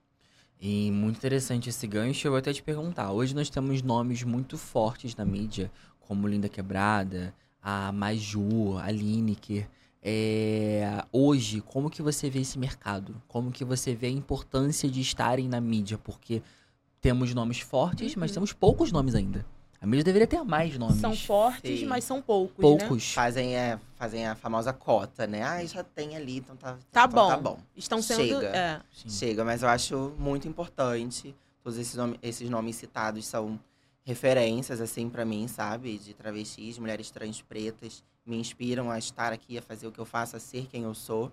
[0.60, 2.26] E muito interessante esse gancho.
[2.26, 3.12] Eu vou até te perguntar.
[3.12, 9.68] Hoje nós temos nomes muito fortes na mídia, como Linda Quebrada, a Maju, a Lineker.
[10.02, 13.14] É, hoje, como que você vê esse mercado?
[13.28, 15.96] Como que você vê a importância de estarem na mídia?
[15.96, 16.42] Porque
[17.00, 18.34] temos nomes fortes, mas Uhum.
[18.34, 19.46] temos poucos nomes ainda.
[19.80, 21.00] A mídia deveria ter mais nomes.
[21.00, 21.86] São fortes, Sim.
[21.86, 22.78] mas são poucos, né?
[22.86, 23.14] poucos.
[23.14, 25.42] Fazem, é, fazem a famosa cota, né?
[25.42, 27.54] Ah, já tem ali, então tá, Tá então tá bom.
[27.54, 27.58] bom.
[27.74, 28.22] Estão sendo...
[28.40, 28.46] Chega.
[28.48, 28.80] É.
[28.92, 31.34] Chega, mas eu acho muito importante.
[31.64, 33.58] Todos esses, nome- esses nomes citados são
[34.04, 35.96] referências, assim, pra mim, sabe?
[35.96, 38.04] De travestis, mulheres trans pretas.
[38.26, 40.94] Me inspiram a estar aqui, a fazer o que eu faço, a ser quem eu
[40.94, 41.32] sou.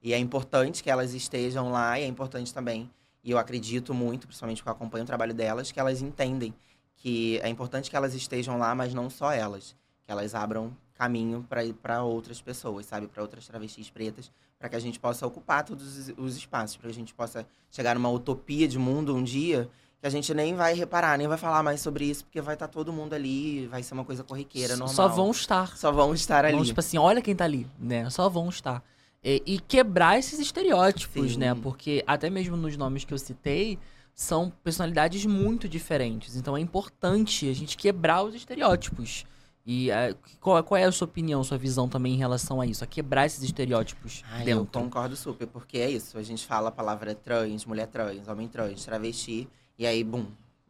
[0.00, 2.88] E é importante que elas estejam lá, e é importante também,
[3.24, 6.54] e eu acredito muito, principalmente porque eu acompanho o trabalho delas, que elas entendem
[6.98, 9.74] que é importante que elas estejam lá, mas não só elas.
[10.04, 11.46] Que elas abram caminho
[11.80, 13.06] para outras pessoas, sabe?
[13.06, 16.88] Para outras travestis pretas, para que a gente possa ocupar todos os- os espaços, para
[16.88, 19.68] que a gente possa chegar numa utopia de mundo um dia
[20.00, 22.66] que a gente nem vai reparar, nem vai falar mais sobre isso, porque vai estar
[22.68, 24.94] todo mundo ali, vai ser uma coisa corriqueira, normal.
[24.94, 25.76] Só vão estar.
[25.76, 26.54] Só vão estar ali.
[26.56, 28.08] Vão, tipo assim, olha quem tá ali, né?
[28.10, 28.82] Só vão estar.
[29.22, 31.38] E, e quebrar esses estereótipos, Sim.
[31.38, 31.54] né?
[31.54, 33.78] Porque até mesmo nos nomes que eu citei,
[34.20, 36.34] são personalidades muito diferentes.
[36.34, 39.24] Então é importante a gente quebrar os estereótipos.
[39.64, 42.82] E eh, qual, qual é a sua opinião, sua visão também em relação a isso?
[42.82, 44.80] A quebrar esses estereótipos Ai, eu dentro.
[44.80, 46.18] concordo super, porque é isso.
[46.18, 50.26] A gente fala a palavra trans, mulher trans, homem trans, travesti, e aí, bum,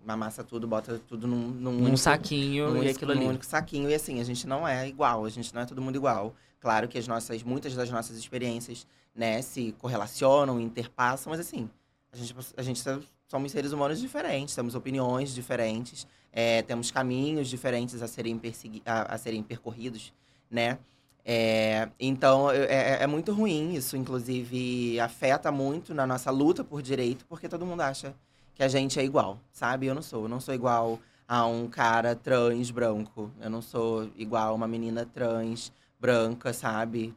[0.07, 3.29] amassa tudo, bota tudo num, num, Num único- saquinho num e aquilo num ali.
[3.31, 3.89] único saquinho.
[3.89, 6.35] E assim, a gente não é igual, a gente não é todo mundo igual.
[6.61, 11.71] Claro que as nossas, muitas das nossas experiências, né, se correlacionam, interpassam, mas assim,
[12.13, 17.49] a gente, a gente tá- somos seres humanos diferentes, temos opiniões diferentes, é, temos caminhos
[17.49, 18.41] diferentes a serem,
[18.85, 20.13] a, a serem percorridos,
[20.51, 20.79] né?
[21.25, 26.81] É, então, eu- é, é muito ruim isso, inclusive afeta muito na nossa luta por
[26.81, 28.15] direito, porque todo mundo acha
[28.55, 29.87] que a gente é igual, sabe?
[29.87, 34.11] Eu não sou, eu não sou igual a um cara trans branco, eu não sou
[34.17, 37.15] igual a uma menina trans branca, sabe?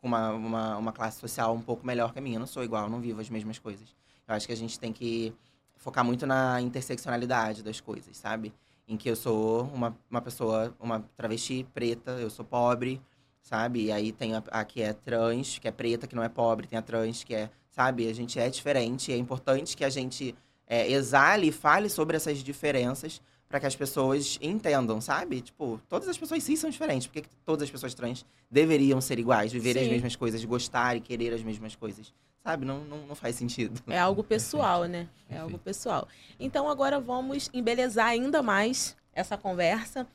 [0.00, 2.62] Com uma, uma, uma classe social um pouco melhor que a minha, eu não sou
[2.62, 3.88] igual, não vivo as mesmas coisas.
[4.28, 5.34] Eu acho que a gente tem que
[5.78, 8.52] focar muito na interseccionalidade das coisas, sabe?
[8.86, 13.00] Em que eu sou uma, uma pessoa, uma travesti preta, eu sou pobre,
[13.42, 13.84] sabe?
[13.84, 16.66] E aí tem a, a que é trans, que é preta, que não é pobre,
[16.66, 18.08] tem a trans, que é, sabe?
[18.08, 20.34] A gente é diferente, e é importante que a gente
[20.66, 25.40] é, exale e fale sobre essas diferenças para que as pessoas entendam, sabe?
[25.40, 27.06] Tipo, todas as pessoas sim são diferentes.
[27.06, 29.94] Por que todas as pessoas trans deveriam ser iguais, viverem as Sim.
[29.94, 32.12] mesmas coisas, gostar e querer as mesmas coisas?
[32.42, 32.64] Sabe?
[32.64, 33.80] Não, não, não faz sentido.
[33.86, 35.08] É algo pessoal, né?
[35.28, 36.08] É algo pessoal.
[36.40, 40.06] Então agora vamos embelezar ainda mais essa conversa.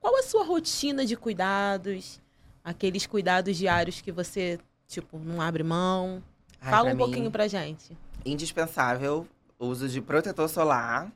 [0.00, 2.20] Qual a sua rotina de cuidados?
[2.64, 4.58] Aqueles cuidados diários que você,
[4.88, 6.22] tipo, não abre mão?
[6.60, 7.96] Ai, Fala um mim, pouquinho pra gente.
[8.24, 9.26] indispensável
[9.58, 11.10] uso de protetor solar,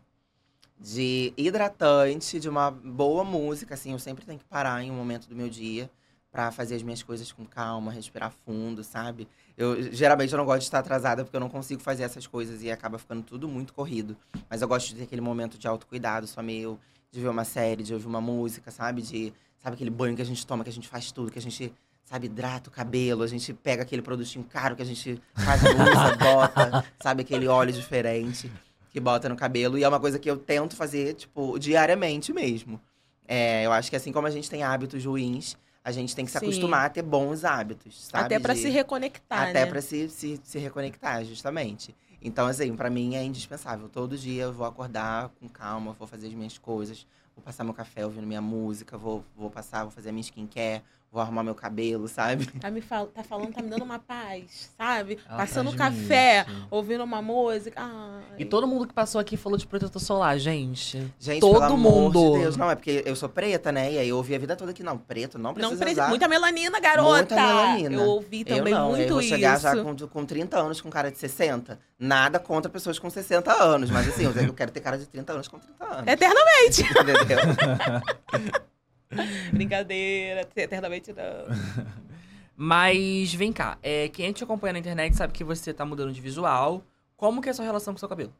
[0.79, 5.29] de hidratante, de uma boa música, assim, eu sempre tenho que parar em um momento
[5.29, 5.91] do meu dia
[6.31, 9.29] pra fazer as minhas coisas com calma, respirar fundo, sabe?
[9.61, 12.63] Eu geralmente eu não gosto de estar atrasada porque eu não consigo fazer essas coisas
[12.63, 14.17] e acaba ficando tudo muito corrido.
[14.49, 16.79] Mas eu gosto de ter aquele momento de autocuidado só meu,
[17.13, 19.03] de ver uma série, de ouvir uma música, sabe?
[19.03, 21.43] De sabe aquele banho que a gente toma, que a gente faz tudo, que a
[21.43, 21.71] gente
[22.07, 26.17] sabe, hidrata o cabelo, a gente pega aquele produtinho caro que a gente faz usa,
[26.17, 28.51] bota, sabe, aquele óleo diferente
[28.91, 29.77] que bota no cabelo.
[29.77, 32.81] E é uma coisa que eu tento fazer, tipo, diariamente mesmo.
[33.29, 36.31] É, eu acho que assim como a gente tem hábitos ruins, a gente tem que
[36.31, 36.47] se Sim.
[36.47, 38.25] acostumar a ter bons hábitos, sabe?
[38.25, 39.67] Até pra De- se reconectar, Até né?
[39.67, 41.95] pra se, se, se reconectar, justamente.
[42.23, 43.89] Então, assim, pra mim é indispensável.
[43.89, 47.73] Todo dia eu vou acordar com calma, vou fazer as minhas coisas, vou passar meu
[47.73, 50.83] café ouvindo minha música, vou, vou passar, vou fazer a minha skincare,
[51.13, 52.47] vou arrumar meu cabelo, sabe?
[52.61, 53.07] Tá me fal...
[53.09, 55.19] tá falando, tá me dando uma paz, sabe?
[55.29, 56.03] Ela Passando transmite.
[56.09, 57.81] café, ouvindo uma música.
[57.83, 58.37] Ai.
[58.39, 61.13] E todo mundo que passou aqui falou de protetor solar, gente.
[61.19, 62.33] Gente, Todo pelo amor mundo.
[62.35, 62.57] de Deus.
[62.57, 63.93] Não, é porque eu sou preta, né?
[63.93, 66.03] E aí eu ouvi a vida toda que não, preto não precisa Não precisa.
[66.03, 66.09] usar.
[66.11, 67.35] Muita melanina, garota!
[67.35, 67.95] Muita melanina.
[67.97, 69.63] Eu ouvi eu também não, eu muito vou chegar isso.
[69.63, 71.79] já com, com 30 anos com cara de 60.
[71.99, 73.91] Nada contra pessoas com 60 anos.
[73.91, 76.07] Mas assim, eu eu quero ter cara de 30 anos com 30 anos.
[76.07, 76.83] Eternamente.
[76.91, 78.61] Entendeu?
[79.53, 81.95] Brincadeira, eternamente não.
[82.57, 86.21] Mas vem cá, é, quem te acompanha na internet sabe que você tá mudando de
[86.21, 86.83] visual.
[87.17, 88.33] Como que é a sua relação com o seu cabelo?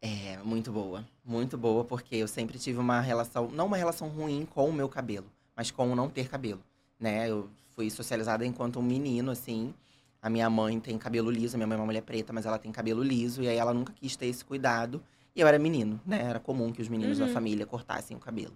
[0.00, 1.04] É, muito boa.
[1.24, 4.88] Muito boa, porque eu sempre tive uma relação, não uma relação ruim com o meu
[4.88, 6.60] cabelo, mas com o não ter cabelo,
[6.98, 7.28] né?
[7.30, 9.72] Eu fui socializada enquanto um menino, assim.
[10.20, 12.58] A minha mãe tem cabelo liso, a minha mãe é uma mulher preta, mas ela
[12.58, 15.02] tem cabelo liso, e aí ela nunca quis ter esse cuidado.
[15.34, 16.22] E eu era menino, né?
[16.22, 17.26] Era comum que os meninos Uhum.
[17.26, 18.52] da família cortassem o cabelo,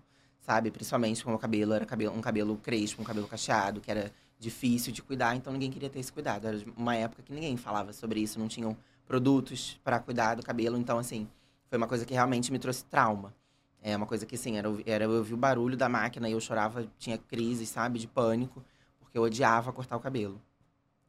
[0.47, 0.71] sabe?
[0.71, 4.93] Principalmente porque o cabelo era cabelo, um cabelo crespo, um cabelo cacheado, que era difícil
[4.93, 6.47] de cuidar, então ninguém queria ter esse cuidado.
[6.47, 10.77] Era uma época que ninguém falava sobre isso, não tinham produtos para cuidar do cabelo,
[10.77, 11.29] então assim,
[11.69, 13.35] foi uma coisa que realmente me trouxe trauma.
[13.83, 16.41] É uma coisa que assim, era, era eu ouvir o barulho da máquina e eu
[16.41, 18.65] chorava, tinha crises, sabe, de pânico,
[19.01, 20.41] porque eu odiava cortar o cabelo.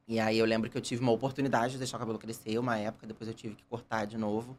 [0.07, 2.77] E aí eu lembro que eu tive uma oportunidade de deixar o cabelo crescer uma
[2.77, 4.57] época, depois eu tive que cortar de novo.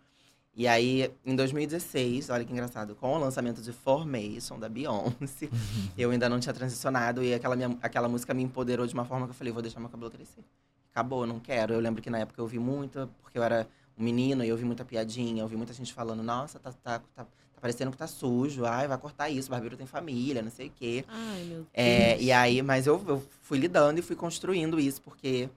[0.54, 5.48] E aí, em 2016, olha que engraçado, com o lançamento de Formation da Beyoncé,
[5.96, 9.26] eu ainda não tinha transicionado e aquela, minha, aquela música me empoderou de uma forma
[9.26, 10.42] que eu falei, vou deixar meu cabelo crescer.
[10.90, 11.74] Acabou, não quero.
[11.74, 14.54] Eu lembro que na época eu ouvi muito, porque eu era um menino e eu
[14.54, 17.96] ouvi muita piadinha, eu ouvi muita gente falando, nossa, tá, tá, tá, tá parecendo que
[17.96, 21.04] tá sujo, ai, vai cortar isso, o barbeiro tem família, não sei o quê.
[21.06, 21.68] Ai, meu Deus.
[21.72, 25.48] É, e aí, mas eu, eu fui lidando e fui construindo isso, porque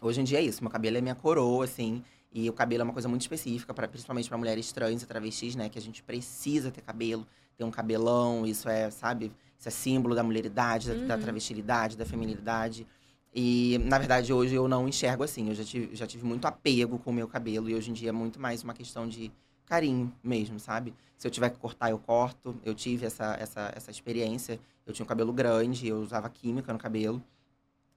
[0.00, 0.62] hoje em dia é isso.
[0.62, 2.02] Meu cabelo é minha coroa, assim.
[2.32, 5.56] E o cabelo é uma coisa muito específica, pra, principalmente para mulheres trans e travestis,
[5.56, 5.68] né?
[5.68, 8.46] Que a gente precisa ter cabelo, ter um cabelão.
[8.46, 9.32] Isso é, sabe?
[9.58, 11.20] Isso é símbolo da mulheridade, da, da Uhum.
[11.20, 12.86] travestilidade, da feminilidade.
[13.34, 15.48] E, na verdade, hoje eu não enxergo assim.
[15.48, 17.68] Eu já tive, já tive muito apego com o meu cabelo.
[17.68, 19.30] E hoje em dia é muito mais uma questão de
[19.66, 20.94] carinho mesmo, sabe?
[21.16, 22.54] Se eu tiver que cortar, eu corto.
[22.64, 24.58] Eu tive essa, essa, essa experiência.
[24.86, 27.22] Eu tinha um cabelo grande, eu usava química no cabelo.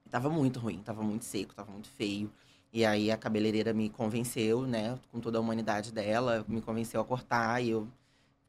[0.04, 2.30] E tava muito ruim, tava muito seco, tava muito feio.
[2.74, 7.04] E aí a cabeleireira me convenceu, né, com toda a humanidade dela, me convenceu a
[7.04, 7.86] cortar e eu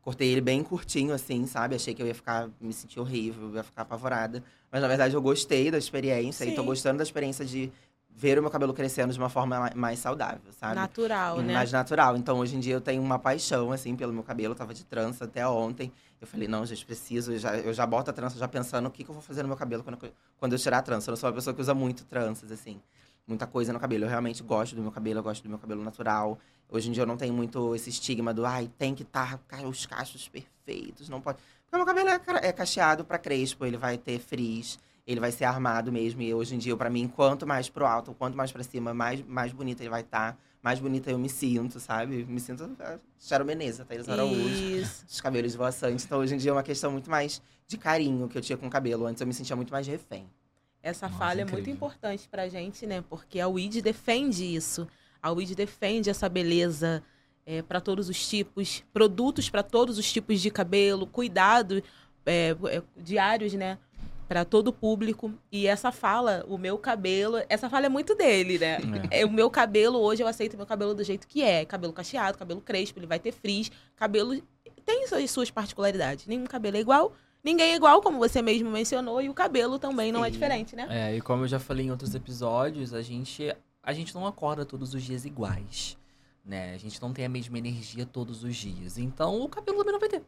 [0.01, 1.75] cortei ele bem curtinho assim, sabe?
[1.75, 4.43] Achei que eu ia ficar, me sentir horrível, ia ficar apavorada.
[4.71, 6.67] Mas na verdade eu gostei da experiência e tô Sim.
[6.67, 7.71] gostando da experiência de
[8.09, 10.73] ver o meu cabelo crescendo de uma forma ma- mais saudável, sabe?
[10.75, 11.53] Natural, né?
[11.53, 12.17] mais natural.
[12.17, 14.53] Então, hoje em dia, eu tenho uma paixão, assim, pelo meu cabelo.
[14.53, 15.91] Eu tava de trança até ontem.
[16.19, 17.33] Eu falei, não, gente, preciso.
[17.33, 19.41] Eu já, eu já boto a trança já pensando o que, que eu vou fazer
[19.43, 21.09] no meu cabelo quando, eu- quando eu tirar a trança.
[21.09, 22.79] Eu não sou uma pessoa que usa muito tranças, assim.
[23.27, 24.05] Muita coisa no cabelo.
[24.05, 26.37] Eu realmente gosto do meu cabelo, eu gosto do meu cabelo natural.
[26.69, 29.85] Hoje em dia, eu não tenho muito esse estigma do, ai, tem que estar os
[29.85, 31.39] cachos perfeitos, não pode.
[31.63, 34.79] Porque meu cabelo é, é cacheado pra crespo, ele vai ter frizz.
[35.07, 36.21] Ele vai ser armado mesmo.
[36.23, 39.23] E hoje em dia, pra mim, quanto mais pro alto, quanto mais pra cima, mais,
[39.27, 40.35] mais bonito ele vai estar
[40.65, 42.25] mais bonita eu me sinto, sabe?
[42.25, 44.81] Me sinto a Sharon Menezes, Thaís Araújo.
[45.07, 46.03] Os cabelos esvoaçantes.
[46.03, 48.65] Então, hoje em dia, é uma questão muito mais de carinho que eu tinha com
[48.65, 49.05] o cabelo.
[49.05, 50.27] Antes, eu me sentia muito mais refém.
[50.85, 53.03] Essa Nossa, falha é muito importante pra gente, né?
[53.09, 54.87] Porque a WID defende isso.
[55.19, 57.01] A WID defende essa beleza
[57.43, 61.81] é, para todos os tipos, produtos para todos os tipos de cabelo, cuidado
[62.23, 63.79] é, é, diários, né?
[64.27, 65.33] Para todo o público.
[65.51, 68.77] E essa fala, o meu cabelo, essa fala é muito dele, né?
[69.09, 71.65] É, o meu cabelo, hoje eu aceito meu cabelo do jeito que é.
[71.65, 73.71] Cabelo cacheado, cabelo crespo, ele vai ter frizz.
[73.95, 74.39] Cabelo
[74.85, 76.27] tem suas, suas particularidades.
[76.27, 77.11] Nenhum cabelo é igual.
[77.45, 80.31] Ninguém é igual, como você mesmo mencionou, e o cabelo também não é Sim.
[80.31, 80.87] diferente, né?
[80.89, 84.65] É, e como eu já falei em outros episódios, a gente, a gente não acorda
[84.65, 85.95] todos os dias iguais.
[86.43, 86.73] Né?
[86.73, 88.97] A gente não tem a mesma energia todos os dias.
[88.97, 90.23] Então o cabelo também não vai ter.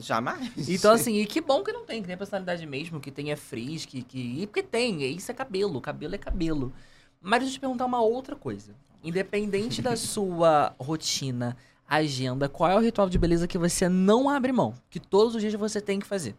[0.00, 0.66] Jamais.
[0.66, 3.84] Então, assim, e que bom que não tem, que tem personalidade mesmo, que tenha frizz,
[3.84, 4.40] que, que.
[4.40, 6.72] E porque tem, isso é cabelo, cabelo é cabelo.
[7.20, 8.74] Mas deixa eu te perguntar uma outra coisa.
[9.04, 11.54] Independente da sua rotina,
[11.86, 14.72] agenda, qual é o ritual de beleza que você não abre mão?
[14.88, 16.34] Que todos os dias você tem que fazer?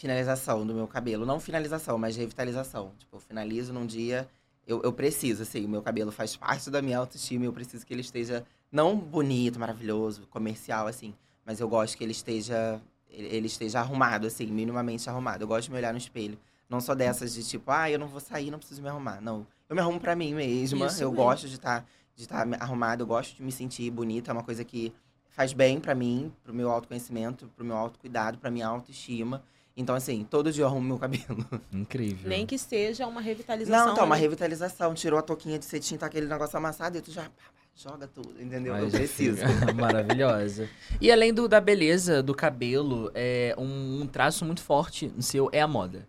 [0.00, 1.26] Finalização do meu cabelo.
[1.26, 2.92] Não finalização, mas revitalização.
[2.98, 4.26] Tipo, eu finalizo num dia.
[4.66, 7.44] Eu, eu preciso, assim, o meu cabelo faz parte da minha autoestima.
[7.44, 11.14] Eu preciso que ele esteja não bonito, maravilhoso, comercial, assim.
[11.44, 12.80] Mas eu gosto que ele esteja.
[13.10, 15.42] Ele esteja arrumado, assim, minimamente arrumado.
[15.42, 16.38] Eu gosto de me olhar no espelho.
[16.68, 19.20] Não sou dessas de tipo, ah, eu não vou sair, não preciso me arrumar.
[19.20, 19.44] Não.
[19.68, 20.86] Eu me arrumo pra mim mesma.
[20.86, 21.12] Isso eu mesmo.
[21.12, 21.84] gosto de estar
[22.14, 24.30] de estar arrumada, eu gosto de me sentir bonita.
[24.30, 24.92] É uma coisa que
[25.30, 29.42] faz bem pra mim, pro meu autoconhecimento, pro meu autocuidado, pra minha autoestima.
[29.76, 31.46] Então, assim, todo dia eu arrumo meu cabelo.
[31.72, 32.28] Incrível.
[32.28, 33.86] Nem que seja uma revitalização.
[33.86, 34.94] Não, então, uma revitalização.
[34.94, 37.30] Tirou a touquinha de cetim, tá aquele negócio amassado e tu já
[37.74, 38.74] joga tudo, entendeu?
[38.74, 39.42] Mas eu preciso.
[39.74, 40.68] Maravilhosa.
[41.00, 45.48] E além do, da beleza do cabelo, é um, um traço muito forte no seu
[45.52, 46.06] é a moda.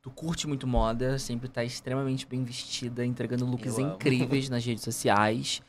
[0.00, 3.94] Tu curte muito moda, sempre tá extremamente bem vestida, entregando looks Eu amo.
[3.94, 5.62] incríveis nas redes sociais.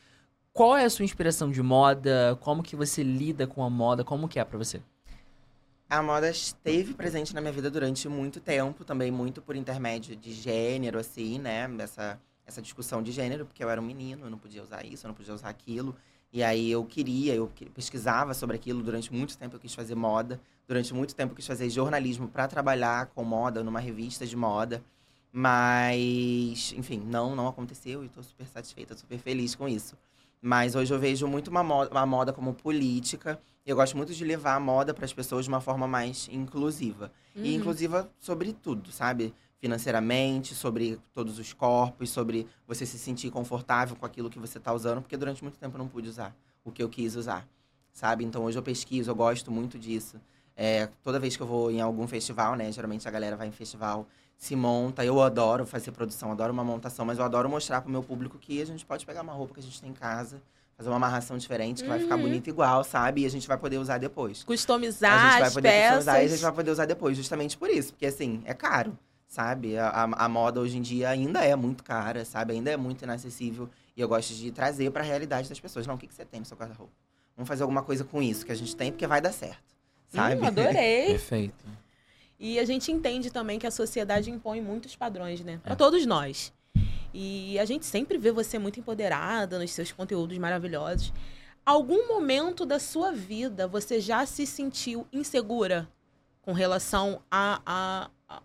[0.51, 2.36] Qual é a sua inspiração de moda?
[2.41, 4.03] Como que você lida com a moda?
[4.03, 4.82] Como que é pra você?
[5.93, 10.34] A moda esteve presente na minha vida durante muito tempo, também muito por intermédio de
[10.34, 11.69] gênero, assim, né?
[11.77, 15.05] Essa, essa discussão de gênero, porque eu era um menino, eu não podia usar isso,
[15.05, 15.95] eu não podia usar aquilo.
[16.32, 20.41] E aí eu queria, eu pesquisava sobre aquilo durante muito tempo, eu quis fazer moda.
[20.67, 24.84] Durante muito tempo eu quis fazer jornalismo para trabalhar com moda, numa revista de moda.
[25.32, 29.95] Mas, enfim, não, não aconteceu e tô super satisfeita, super feliz com isso.
[30.45, 33.39] Mas hoje eu vejo muito uma moda, uma moda como política.
[33.65, 36.27] E eu gosto muito de levar a moda para as pessoas de uma forma mais
[36.29, 37.09] inclusiva.
[37.33, 37.55] E Uhum.
[37.55, 39.33] inclusiva sobre tudo, sabe?
[39.63, 44.73] financeiramente, sobre todos os corpos, sobre você se sentir confortável com aquilo que você está
[44.73, 46.35] usando, porque durante muito tempo eu não pude usar
[46.65, 47.47] o que eu quis usar,
[47.93, 48.25] sabe?
[48.25, 50.19] Então hoje eu pesquiso, eu gosto muito disso.
[50.53, 52.69] É, toda vez que eu vou em algum festival, né?
[52.73, 54.05] Geralmente a galera vai em festival,
[54.43, 55.05] se monta.
[55.05, 58.61] Eu adoro fazer produção, adoro uma montação, mas eu adoro mostrar pro meu público que
[58.61, 60.41] a gente pode pegar uma roupa que a gente tem em casa,
[60.77, 62.23] fazer uma amarração diferente, que vai ficar Uhum.
[62.23, 63.21] bonita igual, sabe?
[63.21, 64.43] E a gente vai poder usar depois.
[64.43, 66.41] a Customizar gente vai as poder customizar e a gente peças.
[66.41, 67.93] vai poder usar depois, justamente por isso.
[67.93, 69.77] Porque, assim, é caro, sabe?
[69.77, 72.53] A, a, a moda hoje em dia ainda é muito cara, sabe?
[72.53, 73.69] Ainda é muito inacessível.
[73.95, 75.87] E eu gosto de trazer pra realidade das pessoas.
[75.87, 76.91] Não, o que, que você tem no seu guarda-roupa?
[77.37, 79.63] Vamos fazer alguma coisa com isso que a gente tem, porque vai dar certo,
[80.09, 80.41] sabe?
[80.41, 81.05] Hum, adorei.
[81.13, 81.82] Perfeito.
[82.45, 85.61] E a gente entende também que a sociedade impõe muitos padrões, né?
[85.63, 85.75] Pra É.
[85.77, 86.51] todos nós.
[87.13, 91.13] E a gente sempre vê você muito empoderada nos seus conteúdos maravilhosos.
[91.65, 95.87] Algum momento da sua vida você já se sentiu insegura
[96.41, 98.41] com relação a, a- a-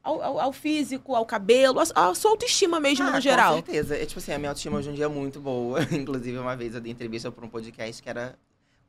[0.00, 3.56] ao, ao- ao físico, ao cabelo, a, a sua autoestima mesmo Ah, no geral?
[3.56, 3.96] Com certeza.
[3.96, 5.80] É, tipo assim, a minha autoestima hoje em dia é muito boa.
[5.90, 8.38] Inclusive, uma vez eu dei entrevista para um podcast que era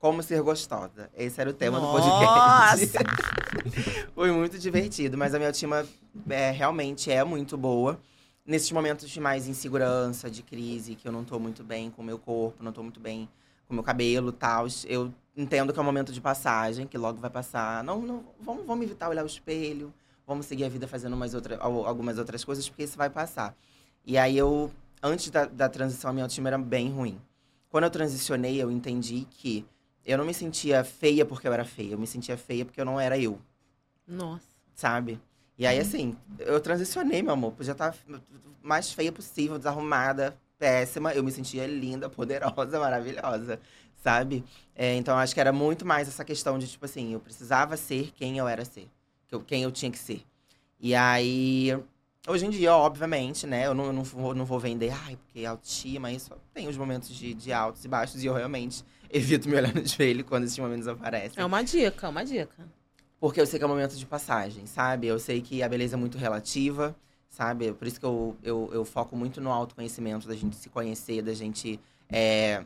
[0.02, 1.12] Como Ser Gostosa.
[1.16, 2.90] Esse era o tema do podcast.
[4.16, 5.86] Foi muito divertido, mas a minha autoestima
[6.28, 8.00] é, realmente é muito boa.
[8.44, 12.06] Nesses momentos de mais insegurança, de crise, que eu não tô muito bem com o
[12.06, 13.30] meu corpo, não tô muito bem
[13.68, 16.98] com o meu cabelo e tal, eu entendo que é um momento de passagem, que
[16.98, 17.84] logo vai passar.
[17.84, 19.94] Não, não vamos, vamos evitar olhar o espelho,
[20.26, 23.56] vamos seguir a vida fazendo umas outra, al- algumas outras coisas, porque isso vai passar.
[24.04, 24.72] E aí eu,
[25.02, 27.22] antes da, da transição, a minha autoestima era bem ruim.
[27.70, 29.64] Quando eu transicionei, eu entendi que
[30.12, 32.86] eu não me sentia feia porque eu era feia, eu me sentia feia porque eu
[32.86, 33.40] não era eu
[34.08, 34.46] Nossa.
[34.76, 35.20] sabe?
[35.58, 37.52] E aí, assim, eu transicionei, meu amor.
[37.52, 37.96] Podia estar
[38.64, 41.14] mais feia possível, desarrumada, péssima.
[41.14, 43.60] Eu me sentia linda, poderosa, maravilhosa,
[44.04, 44.44] sabe?
[44.76, 48.12] É, então, acho que era muito mais essa questão de, tipo assim, eu precisava ser
[48.16, 48.88] quem eu era ser.
[49.46, 50.24] Quem eu tinha que ser.
[50.80, 51.78] E aí,
[52.28, 53.68] hoje em dia, obviamente, né?
[53.68, 56.32] Eu não, eu não, vou, não vou vender, ai, porque autoestima, isso.
[56.56, 58.24] Tem os momentos de, de altos e baixos.
[58.24, 61.42] E eu realmente evito me olhar no espelho quando esses momentos aparecem.
[61.42, 62.66] É uma dica, uma dica.
[63.20, 65.06] Porque eu sei que é um momento de passagem, sabe?
[65.06, 66.96] Eu sei que a beleza é muito relativa,
[67.30, 67.72] sabe?
[67.74, 71.34] Por isso que eu, eu, eu foco muito no autoconhecimento, da gente se conhecer, da
[71.34, 72.66] gente é,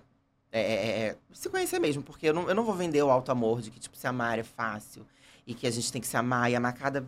[0.52, 2.02] é, é, é, se conhecer mesmo.
[2.04, 4.40] Porque eu não, eu não vou vender o alto amor de que, tipo, se amar
[4.40, 5.06] é fácil.
[5.46, 7.06] E que a gente tem que se amar e amar cada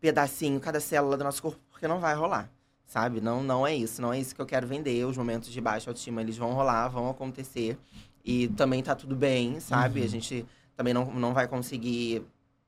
[0.00, 2.50] pedacinho, cada célula do nosso corpo, porque não vai rolar.
[2.86, 3.20] Sabe?
[3.20, 4.02] Não, não é isso.
[4.02, 5.04] Não é isso que eu quero vender.
[5.04, 7.78] Os momentos de baixa autoestima, eles vão rolar, vão acontecer.
[8.24, 10.00] E também tá tudo bem, sabe?
[10.00, 10.06] Uhum.
[10.06, 10.46] A gente
[10.76, 12.22] também não, não vai conseguir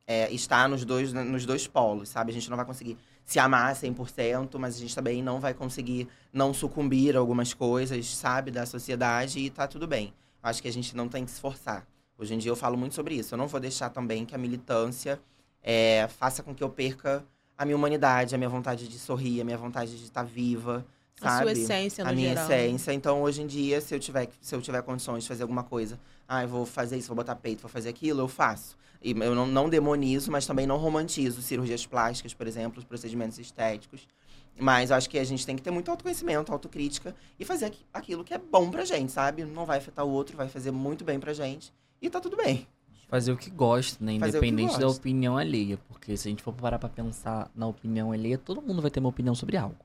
[0.07, 2.31] é, estar nos dois, nos dois polos, sabe?
[2.31, 6.09] A gente não vai conseguir se amar 100%, mas a gente também não vai conseguir
[6.33, 8.51] não sucumbir a algumas coisas, sabe?
[8.51, 10.13] Da sociedade e tá tudo bem.
[10.43, 11.87] Acho que a gente não tem que se forçar.
[12.19, 13.35] Hoje em dia eu falo muito sobre isso.
[13.35, 15.21] Eu não vou deixar também que a militância
[15.63, 17.25] é, faça com que eu perca
[17.57, 20.85] a minha humanidade, a minha vontade de sorrir, a minha vontade de estar viva,
[21.23, 21.43] A sabe?
[21.43, 22.45] sua essência no a minha geral.
[22.45, 22.93] essência.
[22.93, 25.99] Então, hoje em dia, se eu tiver, se eu tiver condições de fazer alguma coisa,
[26.29, 28.77] ah, eu vou fazer isso, vou botar peito, vou fazer aquilo, eu faço.
[29.03, 33.39] E eu não, não demonizo, mas também não romantizo cirurgias plásticas, por exemplo, os procedimentos
[33.39, 34.07] estéticos.
[34.59, 37.85] Mas eu acho que a gente tem que ter muito autoconhecimento, autocrítica e fazer aqui-
[37.93, 39.45] aquilo que é bom pra gente, sabe?
[39.45, 41.73] Não vai afetar o outro, vai fazer muito bem pra gente.
[42.01, 42.67] E tá tudo bem.
[43.09, 44.19] Fazer o que gosta, né?
[44.19, 44.99] Fazer Independente da gosta.
[45.01, 45.79] opinião alheia.
[45.89, 49.01] Porque se a gente for parar pra pensar na opinião alheia, todo mundo vai ter
[49.01, 49.77] uma opinião sobre algo.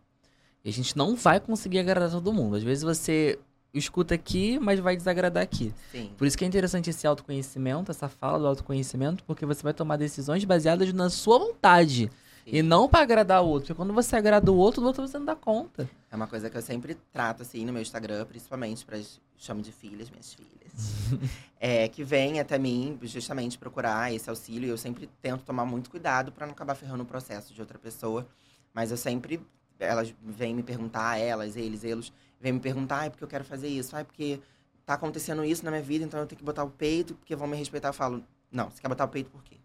[0.67, 2.57] E a gente não vai conseguir agradar todo mundo.
[2.57, 3.39] Às vezes você
[3.73, 5.73] escuta aqui, mas vai desagradar aqui.
[5.93, 6.11] Sim.
[6.17, 9.95] Por isso que é interessante esse autoconhecimento, essa fala do autoconhecimento, porque você vai tomar
[9.95, 12.11] decisões baseadas na sua vontade.
[12.45, 13.67] E não pra agradar o outro.
[13.67, 15.89] Porque quando você agrada o outro, do outro você não dá conta.
[16.11, 18.99] É uma coisa que eu sempre trato, assim, no meu Instagram, principalmente para
[19.37, 21.31] chamo de filhas, minhas filhas.
[21.61, 24.67] é, que vêm até mim justamente procurar esse auxílio.
[24.67, 27.79] E eu sempre tento tomar muito cuidado para não acabar ferrando o processo de outra
[27.79, 28.27] pessoa.
[28.73, 29.41] Mas eu sempre.
[29.79, 33.67] Elas vêm me perguntar, elas, eles, eles, vêm me perguntar, ai, porque eu quero fazer
[33.67, 34.39] isso, ai, porque
[34.85, 37.47] tá acontecendo isso na minha vida, então eu tenho que botar o peito, porque vão
[37.47, 37.89] me respeitar.
[37.89, 39.57] Eu falo, não, você quer botar o peito por quê?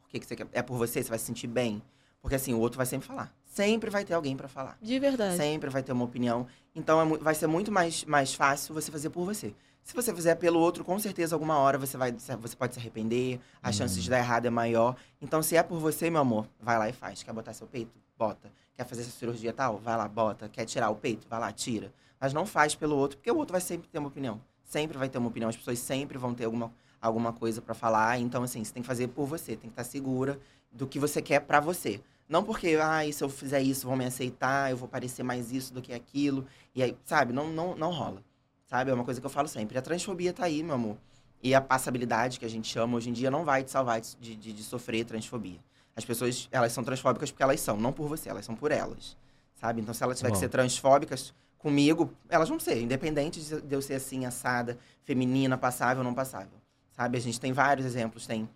[0.00, 0.46] Por que, que você quer?
[0.52, 1.02] É por você?
[1.02, 1.82] Você vai se sentir bem?
[2.20, 3.32] Porque assim, o outro vai sempre falar.
[3.46, 4.76] Sempre vai ter alguém para falar.
[4.82, 5.36] De verdade.
[5.36, 6.46] Sempre vai ter uma opinião.
[6.74, 9.54] Então é vai ser muito mais, mais fácil você fazer por você.
[9.82, 13.40] Se você fizer pelo outro, com certeza alguma hora você vai você pode se arrepender,
[13.62, 13.72] a Uhum.
[13.72, 14.94] chance de dar errado é maior.
[15.20, 17.22] Então se é por você, meu amor, vai lá e faz.
[17.22, 17.92] Quer botar seu peito?
[18.20, 18.52] Bota.
[18.76, 19.78] Quer fazer essa cirurgia tal?
[19.78, 20.46] Vai lá, bota.
[20.46, 21.26] Quer tirar o peito?
[21.26, 21.90] Vai lá, tira.
[22.20, 24.38] Mas não faz pelo outro, porque o outro vai sempre ter uma opinião.
[24.62, 25.48] Sempre vai ter uma opinião.
[25.48, 28.18] As pessoas sempre vão ter alguma, alguma coisa para falar.
[28.18, 29.52] Então, assim, você tem que fazer por você.
[29.52, 30.38] Tem que estar segura
[30.70, 31.98] do que você quer para você.
[32.28, 35.72] Não porque, ah, se eu fizer isso, vão me aceitar, eu vou parecer mais isso
[35.72, 36.46] do que aquilo.
[36.74, 38.22] E aí, sabe, não, não, não rola.
[38.66, 38.90] Sabe?
[38.90, 39.78] É uma coisa que eu falo sempre.
[39.78, 40.98] A transfobia tá aí, meu amor.
[41.42, 44.36] E a passabilidade, que a gente chama, hoje em dia não vai te salvar de,
[44.36, 45.58] de, de sofrer transfobia.
[46.00, 49.16] As pessoas, elas são transfóbicas porque elas são, não por você, elas são por elas.
[49.54, 49.82] Sabe?
[49.82, 50.34] Então, se elas tiver Bom.
[50.34, 55.98] que ser transfóbicas comigo, elas vão ser, independente de eu ser assim, assada, feminina, passável
[55.98, 56.58] ou não passável.
[56.96, 57.18] Sabe?
[57.18, 58.26] A gente tem vários exemplos.
[58.26, 58.48] Tem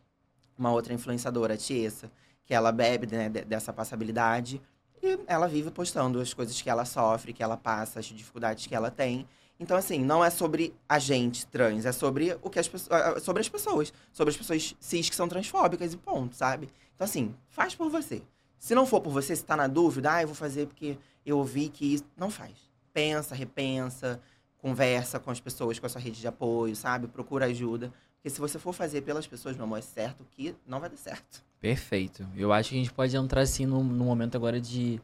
[0.57, 2.11] uma outra influenciadora, a Tiesa,
[2.47, 4.61] que ela bebe né, de- dessa passabilidade
[5.03, 8.75] e ela vive postando as coisas que ela sofre, que ela passa, as dificuldades que
[8.75, 9.29] ela tem.
[9.61, 13.23] Então, assim, não é sobre a gente trans, é sobre o que as pessoas.
[13.23, 13.93] Sobre as pessoas.
[14.13, 16.71] Sobre as pessoas cis que são transfóbicas e ponto, sabe?
[16.95, 18.23] Então, assim, faz por você.
[18.59, 21.39] Se não for por você, se tá na dúvida, ah, eu vou fazer porque eu
[21.39, 22.05] ouvi que isso.
[22.17, 22.53] Não faz.
[22.93, 24.21] Pensa, repensa,
[24.59, 27.07] conversa com as pessoas, com a sua rede de apoio, sabe?
[27.07, 27.93] Procura ajuda.
[28.15, 30.97] Porque se você for fazer pelas pessoas, meu amor, é certo que não vai dar
[30.97, 31.45] certo.
[31.61, 32.27] Perfeito.
[32.35, 34.99] Eu acho que a gente pode entrar assim no momento agora de.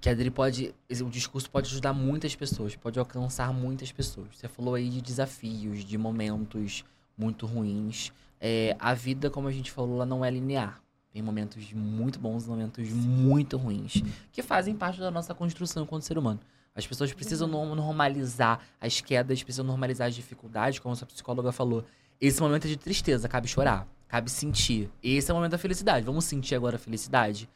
[0.00, 0.72] Que Adri pode.
[1.00, 4.28] O discurso pode ajudar muitas pessoas, pode alcançar muitas pessoas.
[4.36, 6.84] Você falou aí de desafios, de momentos
[7.18, 8.12] muito ruins.
[8.40, 10.80] É, a vida, como a gente falou, ela não é linear.
[11.16, 14.02] Tem momentos muito bons e momentos muito ruins.
[14.30, 16.38] Que fazem parte da nossa construção enquanto ser humano.
[16.74, 17.68] As pessoas precisam Uhum.
[17.70, 21.86] no- normalizar as quedas, precisam normalizar as dificuldades, como a sua psicóloga falou.
[22.20, 24.90] Esse momento é de tristeza, cabe chorar, cabe sentir.
[25.02, 26.04] Esse é o momento da felicidade.
[26.04, 27.48] Vamos sentir agora a felicidade?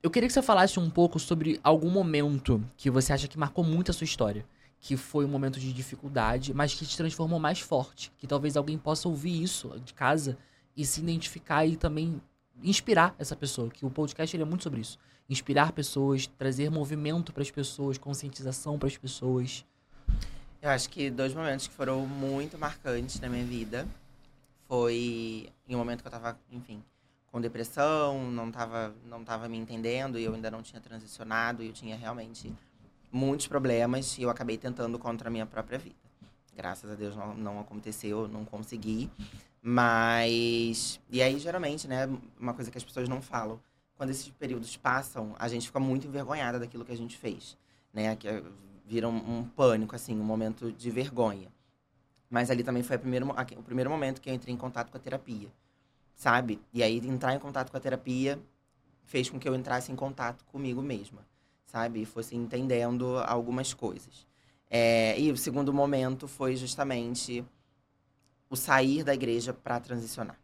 [0.00, 3.64] Eu queria que você falasse um pouco sobre algum momento que você acha que marcou
[3.64, 4.46] muito a sua história.
[4.78, 8.12] Que foi um momento de dificuldade, mas que te transformou mais forte.
[8.16, 10.38] Que talvez alguém possa ouvir isso de casa
[10.76, 12.20] e se identificar e também
[12.62, 13.70] inspirar essa pessoa.
[13.70, 14.98] Que o podcast ele é muito sobre isso.
[15.28, 19.64] Inspirar pessoas, trazer movimento para as pessoas, conscientização para as pessoas.
[20.62, 23.86] Eu acho que dois momentos que foram muito marcantes na minha vida
[24.68, 26.82] foi em um momento que eu tava, enfim,
[27.30, 31.66] com depressão, não tava, não tava me entendendo e eu ainda não tinha transicionado e
[31.66, 32.52] eu tinha realmente
[33.12, 35.94] muitos problemas e eu acabei tentando contra a minha própria vida.
[36.56, 39.10] Graças a Deus não, não aconteceu, não consegui.
[39.68, 41.00] Mas.
[41.10, 42.08] E aí, geralmente, né,
[42.38, 43.60] uma coisa que as pessoas não falam.
[43.96, 47.58] Quando esses períodos passam, a gente fica muito envergonhada daquilo que a gente fez.
[47.92, 48.14] Né?
[48.14, 48.44] Que é-
[48.86, 51.48] vira um, um pânico, assim, um momento de vergonha.
[52.30, 55.00] Mas ali também foi primeiro, o primeiro momento que eu entrei em contato com a
[55.00, 55.48] terapia.
[56.14, 56.60] Sabe?
[56.72, 58.38] E aí, entrar em contato com a terapia
[59.04, 61.26] fez com que eu entrasse em contato comigo mesma.
[61.66, 62.02] Sabe?
[62.02, 64.28] E fosse entendendo algumas coisas.
[64.70, 67.44] É, e o segundo momento foi justamente
[68.48, 70.38] o sair da igreja para transicionar.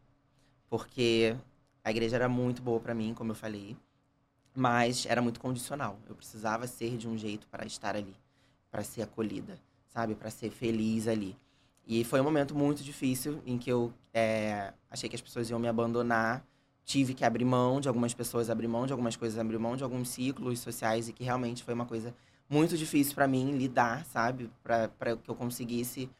[0.68, 1.36] Porque
[1.84, 3.76] a igreja era muito boa para mim, como eu falei,
[4.54, 5.98] mas era muito condicional.
[6.08, 8.14] Eu precisava ser de um jeito para estar ali,
[8.70, 10.14] para ser acolhida, sabe?
[10.14, 11.36] Para ser feliz ali.
[11.86, 15.58] E foi um momento muito difícil em que eu é, achei que as pessoas iam
[15.58, 16.44] me abandonar.
[16.84, 19.84] Tive que abrir mão de algumas pessoas, abrir mão de algumas coisas, abrir mão de
[19.84, 22.14] alguns ciclos sociais e que realmente foi uma coisa
[22.48, 24.50] muito difícil para mim lidar, sabe?
[24.62, 26.10] Para que eu conseguisse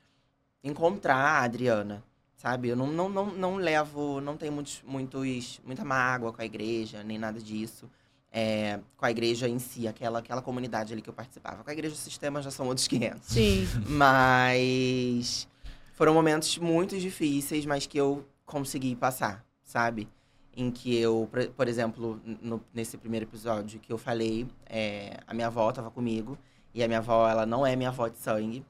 [0.63, 2.03] encontrar a Adriana,
[2.37, 2.69] sabe?
[2.69, 7.03] Eu não, não, não, não levo, não tenho muitos, muitos, muita mágoa com a igreja,
[7.03, 7.89] nem nada disso.
[8.35, 11.63] É, com a igreja em si, aquela, aquela comunidade ali que eu participava.
[11.63, 13.21] Com a igreja o sistema já são outros 500.
[13.29, 13.67] Sim.
[13.87, 15.47] Mas
[15.93, 20.09] foram momentos muito difíceis, mas que eu consegui passar, sabe?
[20.57, 25.47] Em que eu, por- exemplo, no- nesse primeiro episódio que eu falei, é, a minha
[25.49, 26.39] avó estava comigo.
[26.75, 28.65] E a minha avó, ela não é minha avó de sangue.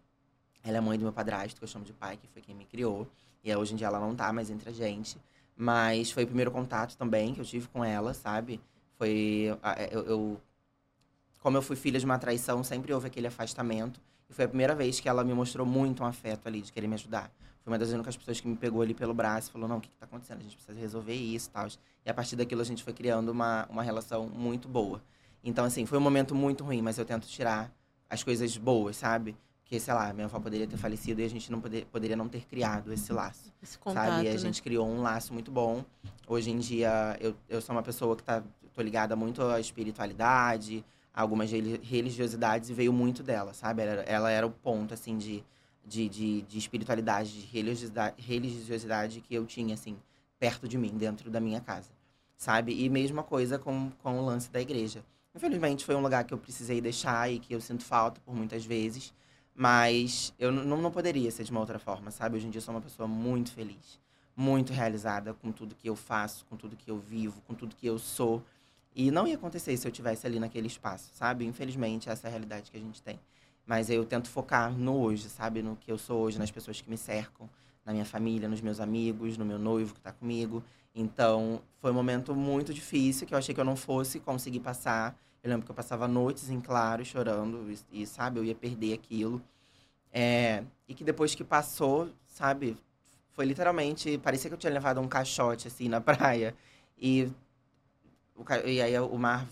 [0.65, 2.65] Ela é mãe do meu padrasto, que eu chamo de pai, que foi quem me
[2.65, 3.07] criou.
[3.45, 5.19] E hoje em dia ela não tá mais entre a gente.
[5.57, 8.61] Mas foi o primeiro contato também que eu tive com ela, sabe?
[8.99, 9.57] Foi.
[9.63, 10.41] a- Eu, eu-
[11.41, 14.01] como eu fui filha de uma traição, sempre houve aquele afastamento.
[14.31, 16.87] E foi a primeira vez que ela me mostrou muito um afeto ali, de querer
[16.87, 17.31] me ajudar.
[17.65, 19.81] Foi uma das únicas pessoas que me pegou ali pelo braço e falou: Não, o
[19.81, 20.39] que, que tá acontecendo?
[20.41, 21.67] A gente precisa resolver isso e tal.
[22.05, 25.03] E a partir daquilo a gente foi criando uma, uma relação muito boa.
[25.45, 27.71] Então, assim, foi um momento muito ruim, mas eu tento tirar
[28.09, 29.37] as coisas boas, sabe?
[29.63, 32.29] Porque, sei lá, minha avó poderia ter falecido e a gente não poder, poderia não
[32.29, 34.25] ter criado esse laço Esse contato, sabe?
[34.25, 34.39] E a né?
[34.39, 35.85] gente criou um laço muito bom.
[36.27, 38.43] Hoje em dia, eu, eu sou uma pessoa que tá,
[38.75, 40.85] tô ligada muito à espiritualidade,
[41.15, 43.83] a algumas reli- religiosidades, e veio muito dela, sabe?
[43.83, 45.43] Ela, ela era o ponto, assim, de,
[45.87, 49.97] de, de, de espiritualidade, de religiosidade, religiosidade que eu tinha, assim,
[50.39, 51.91] perto de mim, dentro da minha casa,
[52.37, 52.75] sabe?
[52.85, 55.03] E mesma coisa com, com o lance da igreja.
[55.35, 58.67] Infelizmente, foi um lugar que eu precisei deixar e que eu sinto falta por muitas
[58.67, 59.15] vezes.
[59.55, 62.37] Mas eu não, não poderia ser de uma outra forma, sabe?
[62.37, 64.01] Hoje em dia eu sou uma pessoa muito feliz,
[64.35, 67.87] muito realizada com tudo que eu faço, com tudo que eu vivo, com tudo que
[67.87, 68.43] eu sou.
[68.95, 71.45] E não ia acontecer se eu tivesse ali naquele espaço, sabe?
[71.45, 73.19] Infelizmente, essa é a realidade que a gente tem.
[73.67, 75.63] Mas eu tento focar no hoje, sabe?
[75.63, 77.49] No que eu sou hoje, nas pessoas que me cercam,
[77.85, 80.63] na minha família, nos meus amigos, no meu noivo que tá comigo.
[80.95, 85.17] Então, foi um momento muito difícil que eu achei que eu não fosse conseguir passar.
[85.43, 88.93] Eu lembro que eu passava noites em claro chorando e, e, sabe, eu ia perder
[88.95, 89.43] aquilo.
[90.13, 92.77] É, e que depois que passou, sabe,
[93.33, 96.55] foi literalmente, parecia que eu tinha levado um caixote assim na praia
[96.99, 97.31] e
[98.37, 99.47] o e aí o mar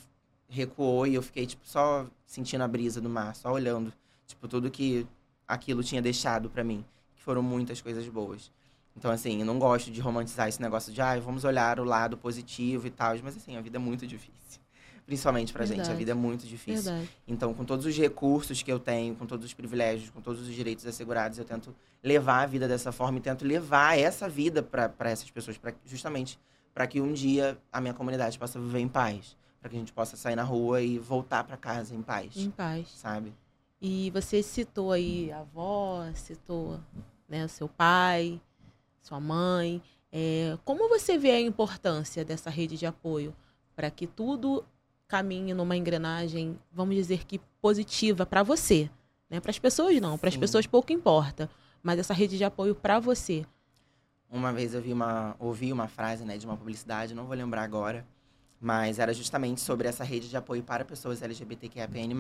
[0.49, 3.93] recuou e eu fiquei, tipo, só sentindo a brisa do mar, só olhando,
[4.27, 5.07] tipo, tudo que
[5.47, 6.85] aquilo tinha deixado pra mim.
[7.15, 8.51] Que foram muitas coisas boas.
[8.97, 12.17] Então, assim, eu não gosto de romantizar esse negócio de, ai, vamos olhar o lado
[12.17, 13.15] positivo e tal.
[13.23, 14.61] Mas, assim, a vida é muito difícil.
[15.11, 15.99] Principalmente pra gente, a Verdade.
[15.99, 16.85] vida é muito difícil.
[16.85, 17.11] Verdade.
[17.27, 20.55] Então, com todos os recursos que eu tenho, com todos os privilégios, com todos os
[20.55, 25.11] direitos assegurados, eu tento levar a vida dessa forma e tento levar essa vida para
[25.11, 26.39] essas pessoas, pra, justamente
[26.73, 29.93] para que um dia a minha comunidade possa viver em paz, para que a gente
[29.93, 32.87] possa sair na rua e voltar para casa em paz, Em paz.
[32.95, 33.35] sabe?
[33.83, 36.79] E você citou aí a avó, citou
[37.29, 38.41] né, o seu pai,
[39.03, 39.83] sua mãe.
[40.13, 43.35] É, como você vê a importância dessa rede de apoio
[43.75, 44.63] para que tudo
[45.11, 48.89] caminhe numa engrenagem, vamos dizer que positiva para você?
[49.29, 49.41] Né?
[49.41, 51.51] Para as pessoas não, para as pessoas pouco importa,
[51.83, 53.45] mas essa rede de apoio para você.
[54.31, 57.65] Uma vez eu vi uma, ouvi uma frase né, de uma publicidade, não vou lembrar
[57.65, 58.07] agora,
[58.61, 62.17] mas era justamente sobre essa rede de apoio para pessoas LGBTQIAPN+.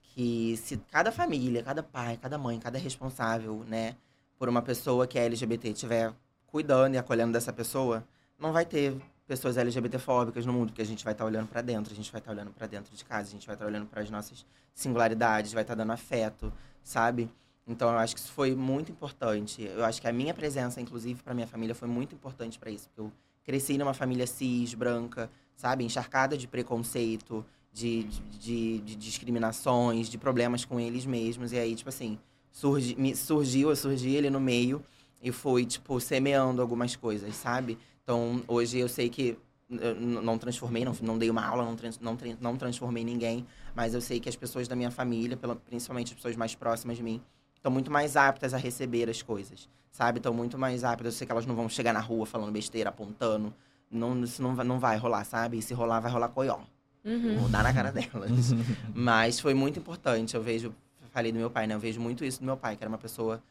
[0.00, 3.94] Que se cada família, cada pai, cada mãe, cada responsável, né,
[4.38, 6.14] por uma pessoa que é LGBT estiver
[6.46, 8.02] cuidando e acolhendo dessa pessoa,
[8.38, 8.96] não vai ter
[9.28, 12.18] pessoas LGBTfóbicas no mundo, porque a gente vai estar olhando para dentro, a gente vai
[12.20, 15.52] estar olhando para dentro de casa, a gente vai estar olhando para as nossas singularidades,
[15.52, 16.52] vai estar dando afeto,
[16.82, 17.30] sabe?
[17.66, 19.62] Então eu acho que isso foi muito importante.
[19.62, 22.88] Eu acho que a minha presença, inclusive, para minha família foi muito importante para isso,
[22.88, 23.12] porque eu
[23.44, 30.16] cresci numa família cis, branca, sabe, encharcada de preconceito, de, de, de- de discriminações, de
[30.16, 31.52] problemas com eles mesmos.
[31.52, 32.18] E aí, tipo assim,
[32.50, 34.82] surgi, me, surgiu, eu surgi ali no meio
[35.22, 37.78] e fui, tipo, semeando algumas coisas, sabe?
[38.08, 39.36] Então, hoje eu sei que
[39.68, 43.44] eu não transformei, não, não dei uma aula, não, trans- não, não transformei ninguém,
[43.74, 46.96] mas eu sei que as pessoas da minha família, pela- principalmente as pessoas mais próximas
[46.96, 47.20] de mim,
[47.54, 50.20] estão muito mais aptas a receber as coisas, sabe?
[50.20, 51.04] Estão muito mais aptas.
[51.04, 53.52] Eu sei que elas não vão chegar na rua falando besteira, apontando.
[53.90, 55.58] Não, isso não vai, não vai rolar, sabe?
[55.58, 56.60] E se rolar, vai rolar coió.
[57.04, 57.36] Uhum.
[57.40, 58.54] Vou dar na cara delas.
[58.94, 60.34] Mas foi muito importante.
[60.34, 60.74] Eu vejo,
[61.10, 61.74] falei do meu pai, né?
[61.74, 63.42] Eu vejo muito isso do meu pai, que era uma pessoa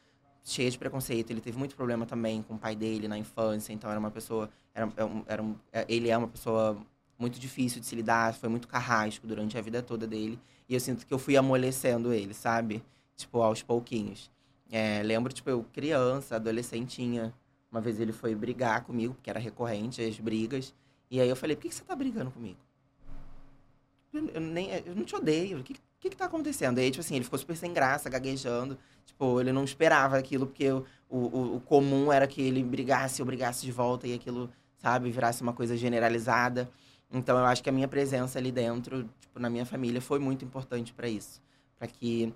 [0.51, 1.31] cheia de preconceito.
[1.31, 3.73] Ele teve muito problema também com o pai dele na infância.
[3.73, 4.49] Então era uma pessoa.
[4.73, 6.77] Era, é era é- ele é uma pessoa
[7.19, 8.33] muito difícil de se lidar.
[8.33, 10.39] Foi muito carrasco durante a vida toda dele.
[10.69, 12.83] E eu sinto que eu fui amolecendo ele, sabe?
[13.15, 14.31] Tipo, aos pouquinhos.
[14.71, 17.33] É, lembro, tipo, eu criança, adolescentinha.
[17.71, 20.73] Uma vez ele foi brigar comigo, porque era recorrente as brigas.
[21.09, 22.57] E aí eu falei, por que, que você tá brigando comigo?
[24.13, 25.59] Eu, eu nem, eu não te odeio.
[25.59, 26.79] O que, que que tá acontecendo?
[26.79, 28.77] Aí, tipo assim, ele ficou super sem graça, gaguejando.
[29.05, 33.25] Tipo, ele não esperava aquilo, porque o, o, o comum era que ele brigasse, eu
[33.25, 36.69] brigasse de volta e aquilo, sabe, virasse uma coisa generalizada.
[37.11, 40.43] Então, eu acho que a minha presença ali dentro, tipo, na minha família, foi muito
[40.45, 41.41] importante para isso.
[41.77, 42.33] para que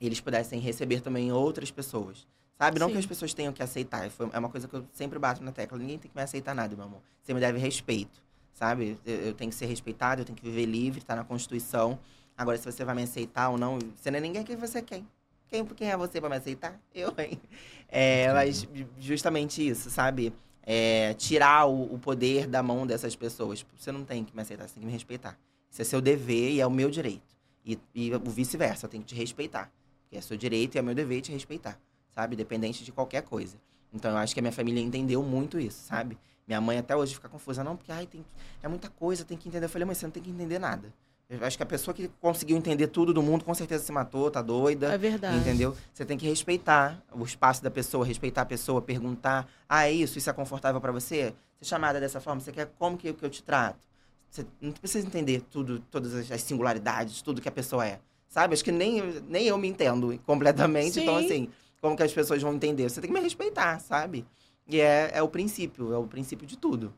[0.00, 2.26] eles pudessem receber também outras pessoas.
[2.56, 2.78] Sabe?
[2.80, 2.94] Não Sim.
[2.94, 4.08] que as pessoas tenham que aceitar.
[4.10, 5.78] Foi, é uma coisa que eu sempre bato na tecla.
[5.78, 7.00] Ninguém tem que me aceitar nada, meu amor.
[7.22, 8.20] Você me deve respeito.
[8.52, 8.98] Sabe?
[9.06, 11.98] Eu, eu tenho que ser respeitado, eu tenho que viver livre, tá na Constituição.
[12.38, 14.82] Agora, se você vai me aceitar ou não, você não é ninguém, quem você é
[14.82, 15.04] quem?
[15.48, 16.80] Quem, é você pra me aceitar?
[16.94, 17.40] Eu, hein?
[17.88, 18.68] É, mas
[19.00, 20.32] justamente isso, sabe?
[20.62, 23.66] É, tirar o, o poder da mão dessas pessoas.
[23.76, 25.36] Você não tem que me aceitar, você tem que me respeitar.
[25.68, 27.36] Isso é seu dever e é o meu direito.
[27.66, 29.72] E, e o vice-versa, eu tenho que te respeitar.
[30.08, 31.76] Que é seu direito e é meu dever te respeitar,
[32.14, 32.36] sabe?
[32.36, 33.56] Dependente de qualquer coisa.
[33.92, 36.16] Então eu acho que a minha família entendeu muito isso, sabe?
[36.46, 38.24] Minha mãe até hoje fica confusa, não, porque ai, tem,
[38.62, 39.66] é muita coisa, tem que entender.
[39.66, 40.92] Eu falei, mas você não tem que entender nada.
[41.30, 44.30] Eu acho que a pessoa que conseguiu entender tudo do mundo com certeza se matou,
[44.30, 44.94] tá doida.
[44.94, 45.36] É verdade.
[45.36, 45.76] Entendeu?
[45.92, 50.16] Você tem que respeitar o espaço da pessoa, respeitar a pessoa, perguntar: ah, é isso?
[50.16, 51.34] Isso é confortável pra você?
[51.58, 53.86] Ser chamada dessa forma, você quer como que, que eu te trato?
[54.30, 58.00] Você não precisa entender tudo, todas as- singularidades, tudo que a pessoa é.
[58.28, 58.54] Sabe?
[58.54, 61.00] Acho que nem, nem eu me entendo completamente.
[61.00, 61.24] Então, Sim.
[61.24, 61.48] assim,
[61.80, 62.88] como que as pessoas vão entender?
[62.88, 64.24] Você tem que me respeitar, sabe?
[64.66, 66.92] E é, é o princípio, é o princípio de tudo.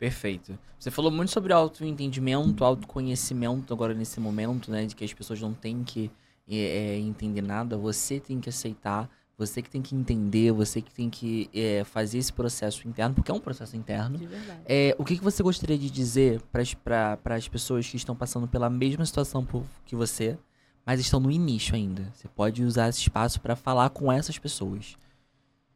[0.00, 0.58] Perfeito.
[0.78, 4.86] Você falou muito sobre autoentendimento, autoconhecimento agora nesse momento, né?
[4.86, 6.10] De que as pessoas não têm que
[6.48, 7.76] é, é, entender nada.
[7.76, 12.16] Você tem que aceitar, você que tem que entender, você que tem que é, fazer
[12.16, 14.16] esse processo interno, porque é um processo interno.
[14.16, 14.62] De verdade.
[14.64, 18.70] É, o que, que você gostaria de dizer para as pessoas que estão passando pela
[18.70, 19.46] mesma situação
[19.84, 20.38] que você,
[20.86, 22.10] mas estão no início ainda?
[22.14, 24.96] Você pode usar esse espaço para falar com essas pessoas.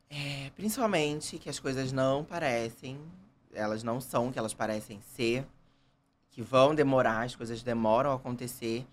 [0.09, 2.99] É, principalmente que as coisas não parecem,
[3.55, 5.46] elas não são o que elas parecem ser,
[6.30, 8.86] que vão demorar, as coisas demoram a acontecer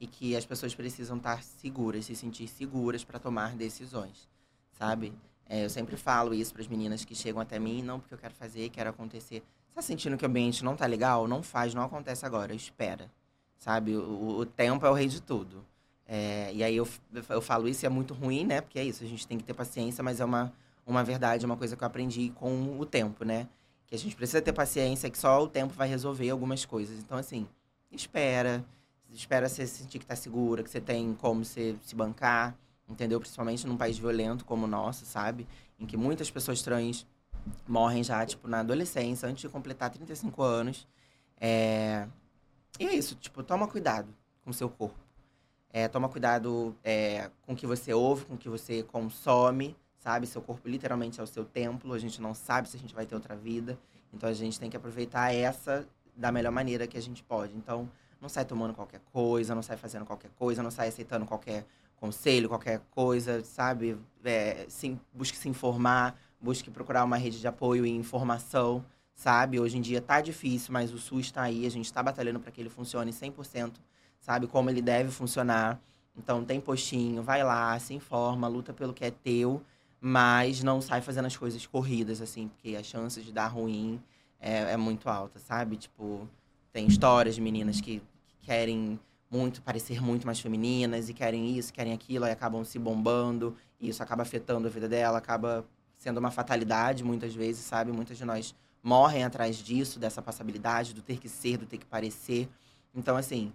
[0.00, 4.28] e que as pessoas precisam estar seguras, se sentir seguras para tomar decisões,
[4.72, 5.12] sabe?
[5.46, 8.18] É, eu sempre falo isso para as meninas que chegam até mim, não porque eu
[8.18, 9.42] quero fazer, quero acontecer.
[9.68, 11.26] Você tá sentindo que o ambiente não tá legal?
[11.28, 13.10] Não faz, não acontece agora, espera,
[13.58, 13.96] sabe?
[13.96, 15.64] O, o tempo é o rei de tudo.
[16.06, 16.86] É, e aí eu,
[17.28, 18.60] eu falo isso e é muito ruim, né?
[18.60, 20.52] Porque é isso, a gente tem que ter paciência, mas é uma,
[20.86, 23.48] uma verdade, uma coisa que eu aprendi com o tempo, né?
[23.94, 26.98] Que a gente precisa ter paciência, que só o tempo vai resolver algumas coisas.
[26.98, 27.46] Então, assim,
[27.92, 28.64] espera.
[29.12, 32.56] Espera você sentir que tá segura, que você tem como você se bancar,
[32.88, 33.20] entendeu?
[33.20, 35.46] Principalmente num país violento como o nosso, sabe?
[35.78, 37.06] Em que muitas pessoas trans
[37.68, 40.88] morrem já, tipo, na adolescência, antes de completar 35 anos.
[41.40, 42.08] É...
[42.80, 44.98] E é isso, tipo, toma cuidado com o seu corpo.
[45.70, 50.26] É, toma cuidado é, com o que você ouve, com o que você consome, sabe?
[50.26, 53.06] Seu corpo literalmente é o seu templo, a gente não sabe se a gente vai
[53.06, 53.78] ter outra vida.
[54.12, 57.56] Então a gente tem que aproveitar essa da melhor maneira que a gente pode.
[57.56, 57.90] Então,
[58.20, 61.64] não sai tomando qualquer coisa, não sai fazendo qualquer coisa, não sai aceitando qualquer
[61.96, 63.96] conselho, qualquer coisa, sabe?
[64.22, 64.66] É,
[65.12, 68.84] busque se informar, busque procurar uma rede de apoio e informação,
[69.14, 69.58] sabe?
[69.58, 72.52] Hoje em dia tá difícil, mas o SUS está aí, a gente está batalhando para
[72.52, 73.72] que ele funcione 100%,
[74.20, 74.46] sabe?
[74.46, 75.80] Como ele deve funcionar.
[76.14, 79.60] Então, tem postinho, vai lá, se informa, luta pelo que é teu,
[80.06, 83.98] mas não sai fazendo as coisas corridas, assim, porque as chances de dar ruim
[84.38, 85.78] é, é muito alta, sabe?
[85.78, 86.28] Tipo,
[86.70, 89.00] tem histórias de meninas que, que querem
[89.30, 93.88] muito parecer muito mais femininas e querem isso, querem aquilo, e acabam se bombando, e
[93.88, 95.64] isso acaba afetando a vida dela, acaba
[95.96, 97.90] sendo uma fatalidade muitas vezes, sabe?
[97.90, 101.86] Muitas de nós morrem atrás disso, dessa passabilidade, do ter que ser, do ter que
[101.86, 102.46] parecer.
[102.94, 103.54] Então, assim,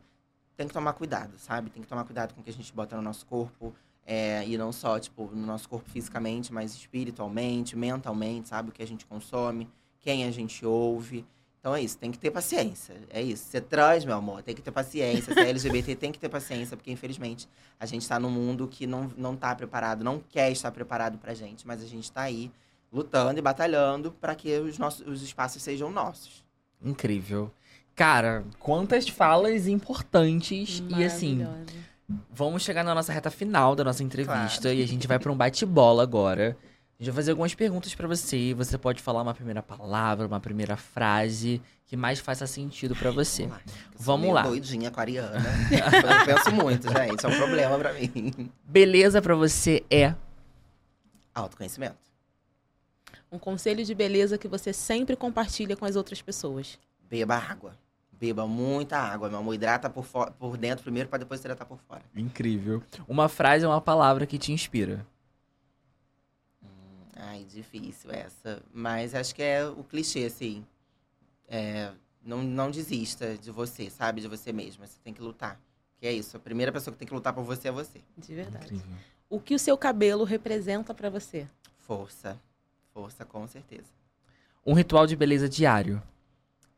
[0.58, 1.70] tem que tomar cuidado, sabe?
[1.70, 3.72] Tem que tomar cuidado com o que a gente bota no nosso corpo.
[4.06, 8.70] É, e não só, tipo, no nosso corpo fisicamente, mas espiritualmente, mentalmente, sabe?
[8.70, 9.70] O que a gente consome,
[10.00, 11.26] quem a gente ouve.
[11.60, 12.96] Então é isso, tem que ter paciência.
[13.10, 13.46] É isso.
[13.46, 15.34] Você traz, meu amor, tem que ter paciência.
[15.34, 17.48] Se é LGBT, tem que ter paciência, porque infelizmente
[17.80, 21.34] a gente está num mundo que não, não tá preparado, não quer estar preparado pra
[21.34, 22.50] gente, mas a gente está aí
[22.92, 26.44] lutando e batalhando para que os, nossos, os espaços sejam nossos.
[26.82, 27.52] Incrível.
[27.94, 30.82] Cara, quantas falas importantes.
[30.88, 31.46] E assim.
[32.32, 34.78] Vamos chegar na nossa reta final da nossa entrevista Claro.
[34.78, 36.58] e a gente vai para um bate-bola agora.
[37.00, 38.38] A gente vai fazer algumas perguntas para você.
[38.38, 43.10] e Você pode falar uma primeira palavra, uma primeira frase que mais faça sentido para
[43.10, 43.48] você.
[43.48, 43.62] Vamos lá.
[43.66, 44.42] Eu sou Vamos meio lá.
[44.44, 45.40] doidinha aquariana.
[45.40, 47.26] eu penso muito, gente.
[47.26, 48.52] É um problema pra mim.
[48.66, 50.14] Beleza para você é
[51.34, 51.98] Autoconhecimento.
[53.32, 56.78] Um conselho de beleza que você sempre compartilha com as outras pessoas.
[57.10, 57.78] Beba água.
[58.20, 59.54] Beba muita água, meu amor.
[59.54, 62.04] Hidrata por, por dentro primeiro pra depois hidratar por fora.
[62.16, 62.84] incrível.
[63.08, 65.06] Uma frase ou uma palavra que te inspira.
[67.16, 68.62] Ai, difícil essa.
[68.74, 70.66] Mas acho que é o clichê, assim.
[71.48, 71.92] É,
[72.24, 74.22] não, não desista de você, sabe?
[74.22, 74.86] De você mesma.
[74.86, 75.60] Você tem que lutar.
[75.98, 76.36] Que é isso.
[76.38, 78.02] A primeira pessoa que tem que lutar por você é você.
[78.18, 78.66] De verdade.
[78.66, 78.98] Incrível.
[79.30, 81.48] O que o seu cabelo representa pra você?
[81.78, 82.40] Força.
[82.94, 83.88] Força, com certeza.
[84.66, 86.02] Um ritual de beleza diário.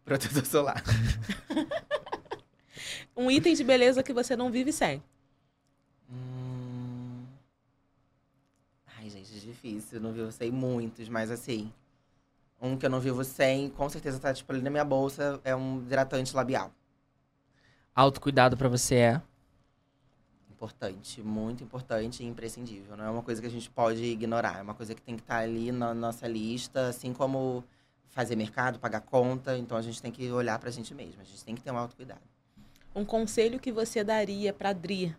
[0.04, 0.84] Protetor solar.
[3.16, 5.04] Um item de beleza que você não vive sem.
[6.10, 7.24] Hum...
[8.98, 9.98] Ai, gente, é difícil.
[9.98, 11.72] Eu não vivo sem muitos, mas assim.
[12.60, 15.56] Um que eu não vivo sem, com certeza tá tipo ali na minha bolsa, é
[15.56, 16.72] um hidratante labial.
[17.94, 19.22] Autocuidado para você é
[20.52, 22.96] Importante, muito importante e imprescindível.
[22.96, 24.60] Não é uma coisa que a gente pode ignorar.
[24.60, 27.64] É uma coisa que tem que estar ali na nossa lista, assim como
[28.12, 29.58] fazer mercado, pagar conta.
[29.58, 31.22] Então a gente tem que olhar pra gente mesmo.
[31.22, 32.22] A gente tem que ter um autocuidado.
[32.94, 35.16] Um conselho que você daria pra Dri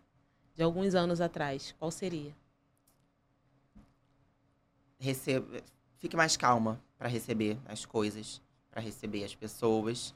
[0.54, 2.34] de alguns anos atrás, qual seria?
[4.98, 5.62] Receba,
[5.96, 8.40] fique mais calma para receber as coisas,
[8.70, 10.14] para receber as pessoas.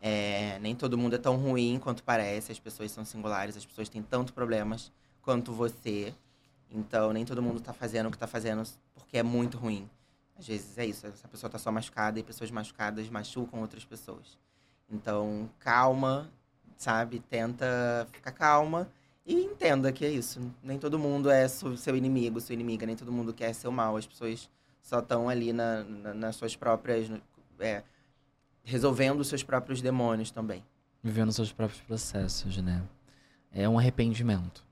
[0.00, 2.50] É, nem todo mundo é tão ruim quanto parece.
[2.50, 6.14] As pessoas são singulares, as pessoas têm tanto problemas quanto você.
[6.70, 8.62] Então, nem todo mundo tá fazendo o que tá fazendo
[8.94, 9.88] porque é muito ruim.
[10.38, 14.36] Às vezes é isso, essa pessoa tá só machucada e pessoas machucadas machucam outras pessoas.
[14.90, 16.30] Então, calma,
[16.76, 17.20] sabe?
[17.30, 18.88] Tenta ficar calma
[19.24, 20.40] e entenda que é isso.
[20.62, 23.96] Nem todo mundo é seu inimigo, sua inimiga, nem todo mundo quer seu mal.
[23.96, 24.50] As pessoas
[24.82, 27.08] só estão ali na, na- nas suas próprias.
[27.60, 27.82] é,
[28.64, 30.64] resolvendo os seus próprios demônios também.
[31.02, 32.82] vivendo seus próprios processos, né?
[33.52, 34.64] É um arrependimento.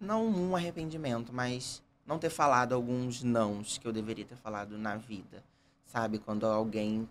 [0.00, 4.96] Não um arrependimento, mas não ter falado alguns nãos que eu deveria ter falado na
[4.96, 5.44] vida.
[5.84, 6.18] Sabe?
[6.18, 7.08] Quando alguém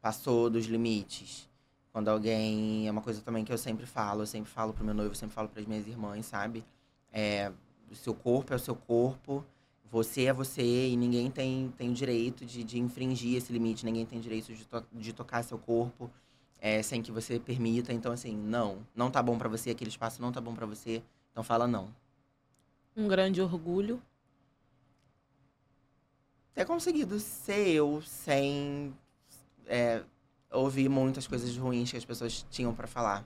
[0.00, 1.48] passou dos limites.
[1.92, 2.86] Quando alguém.
[2.86, 4.22] É uma coisa também que eu sempre falo.
[4.22, 6.64] Eu sempre falo pro meu noivo, eu sempre falo pras minhas irmãs, sabe?
[7.12, 7.50] É,
[7.90, 9.44] o seu corpo é o seu corpo.
[9.90, 13.84] Você é você e ninguém tem, tem o direito de, de infringir esse limite.
[13.86, 16.10] Ninguém tem direito de, to- de tocar seu corpo
[16.60, 17.92] é, sem que você permita.
[17.92, 18.86] Então, assim, não.
[18.94, 21.02] Não tá bom pra você, aquele espaço não tá bom pra você.
[21.32, 21.88] Então fala não.
[22.98, 24.02] Um grande orgulho.
[26.52, 28.92] Ter conseguido ser eu sem
[29.66, 30.02] é,
[30.50, 33.24] ouvir muitas coisas ruins que as pessoas tinham pra falar.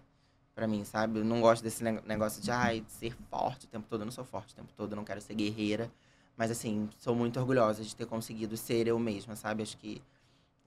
[0.54, 1.20] Pra mim, sabe?
[1.20, 4.02] Eu não gosto desse ne- negócio de, ai, ser forte o tempo todo.
[4.02, 5.90] Eu não sou forte o tempo todo, eu não quero ser guerreira.
[6.36, 9.62] Mas, assim, sou muito orgulhosa de ter conseguido ser eu mesma, sabe?
[9.62, 10.02] Acho que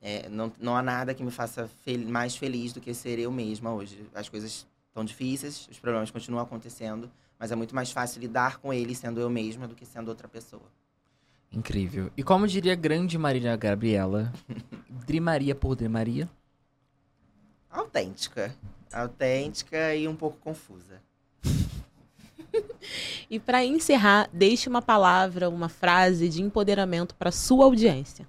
[0.02, 3.32] é, não, não há nada que me faça fel- mais feliz do que ser eu
[3.32, 4.10] mesma hoje.
[4.16, 8.74] As coisas estão difíceis, os problemas continuam acontecendo, mas é muito mais fácil lidar com
[8.74, 10.64] eles sendo eu mesma do que sendo outra pessoa.
[11.52, 12.12] Incrível.
[12.18, 14.34] E como diria a grande Marília Gabriela,
[15.06, 16.30] Drimaria por Drimaria?
[17.70, 18.54] Autêntica.
[18.92, 21.02] Autêntica e um pouco confusa.
[23.28, 28.28] E para encerrar, deixe uma palavra, uma frase de empoderamento para sua audiência.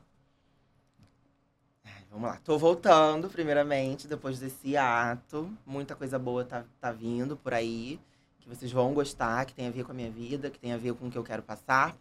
[2.11, 2.39] Vamos lá.
[2.43, 5.55] Tô voltando, primeiramente, depois desse ato.
[5.67, 8.01] Muita coisa boa tá, tá vindo por aí.
[8.47, 10.77] Que vocês vão gostar, que tem a ver com a minha vida, que tem a
[10.77, 11.97] ver com o que eu quero passar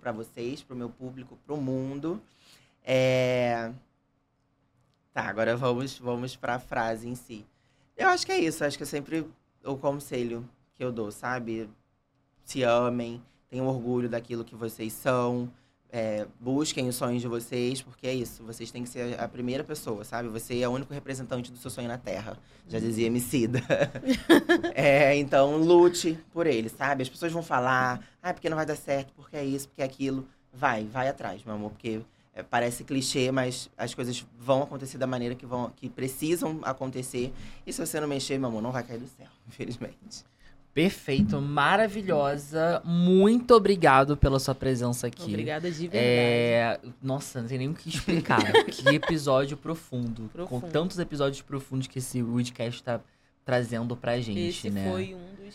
[0.00, 2.18] pra vocês, pro meu público, pro mundo.
[2.82, 3.70] É...
[5.12, 7.44] Tá, agora vamos, vamos pra frase em si.
[7.98, 8.64] Eu acho que é isso.
[8.64, 9.28] Acho que é sempre
[9.62, 11.68] o conselho que eu dou, sabe?
[12.46, 15.52] Se amem, tenham orgulho daquilo que vocês são.
[15.92, 18.44] É, busquem os sonhos de vocês, porque é isso.
[18.44, 20.28] Vocês têm que ser a primeira pessoa, sabe?
[20.28, 22.38] Você é o único representante do seu sonho na Terra.
[22.68, 23.60] Já dizia Emicida.
[24.74, 27.02] é, então, lute por ele, sabe?
[27.02, 29.84] As pessoas vão falar, ah, porque não vai dar certo, porque é isso, porque é
[29.84, 30.26] aquilo.
[30.52, 32.00] Vai, vai atrás, meu amor, porque
[32.34, 37.32] é, parece clichê, mas as coisas vão acontecer da maneira que, vão, que precisam acontecer.
[37.66, 40.24] E se você não mexer, meu amor, não vai cair do céu, infelizmente.
[40.72, 42.80] Perfeito, maravilhosa.
[42.84, 45.24] Muito obrigado pela sua presença aqui.
[45.28, 45.98] Obrigada de verdade.
[46.04, 46.80] É...
[47.02, 48.40] Nossa, não tem nem o que explicar.
[48.64, 50.22] que episódio profundo.
[50.22, 50.70] Com Profundo.
[50.70, 53.00] tantos episódios profundos que esse Woodcast tá
[53.44, 54.88] trazendo pra gente, Esse né?
[54.88, 55.54] foi um dos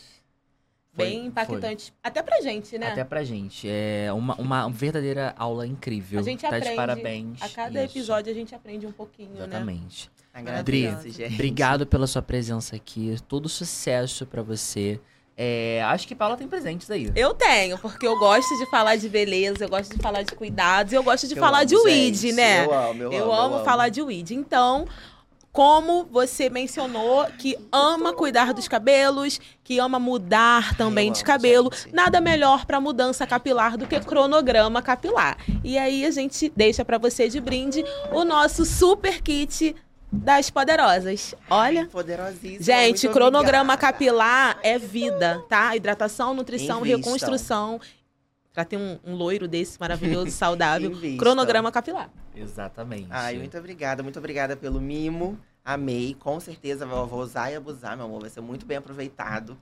[0.93, 1.93] Foi- bem impactantes.
[2.03, 2.91] Até pra gente, né?
[2.91, 3.69] Até pra gente.
[3.69, 6.19] É uma, uma verdadeira aula incrível.
[6.19, 6.75] A gente tá de aprende.
[6.75, 7.41] parabéns.
[7.41, 9.37] A cada Isso, episódio a gente aprende um pouquinho, né?
[9.45, 10.11] Exatamente.
[10.35, 11.33] Agradeço, gente.
[11.33, 13.15] Obrigado pela sua presença aqui.
[13.27, 14.99] Todo sucesso pra você.
[15.37, 17.09] É, acho que Paula tem presentes aí.
[17.15, 20.91] Eu tenho, porque eu gosto de falar de beleza, eu gosto de falar de cuidados,
[20.93, 22.65] e eu gosto de Eu falar de weed, né?
[22.65, 23.55] Eu amo, eu, Eu amo.
[23.55, 24.31] amo falar de weed.
[24.31, 24.85] Então,
[25.51, 31.27] como você mencionou que ama cuidar dos cabelos, que ama mudar também eu de amo,
[31.27, 31.93] cabelo, gente.
[31.95, 35.37] nada melhor para mudança capilar do que cronograma capilar.
[35.63, 39.73] E aí a gente deixa para você de brinde o nosso super kit
[40.11, 41.35] das poderosas.
[41.49, 42.61] Olha, Poderosíssima.
[42.63, 43.93] Gente, cronograma obrigada.
[43.93, 45.75] capilar é vida, tá?
[45.75, 46.97] Hidratação, nutrição, Invistam.
[47.11, 47.81] reconstrução.
[48.53, 50.89] Pra ter um, um loiro desse maravilhoso, saudável.
[50.91, 51.17] Invistam.
[51.17, 52.09] cronograma capilar.
[52.35, 53.07] Exatamente.
[53.09, 55.37] Ai, muito obrigada, muito obrigada pelo mimo.
[55.65, 58.21] Amei, com certeza vou, usar e abusar, meu amor.
[58.21, 59.57] Vai ser muito bem aproveitado.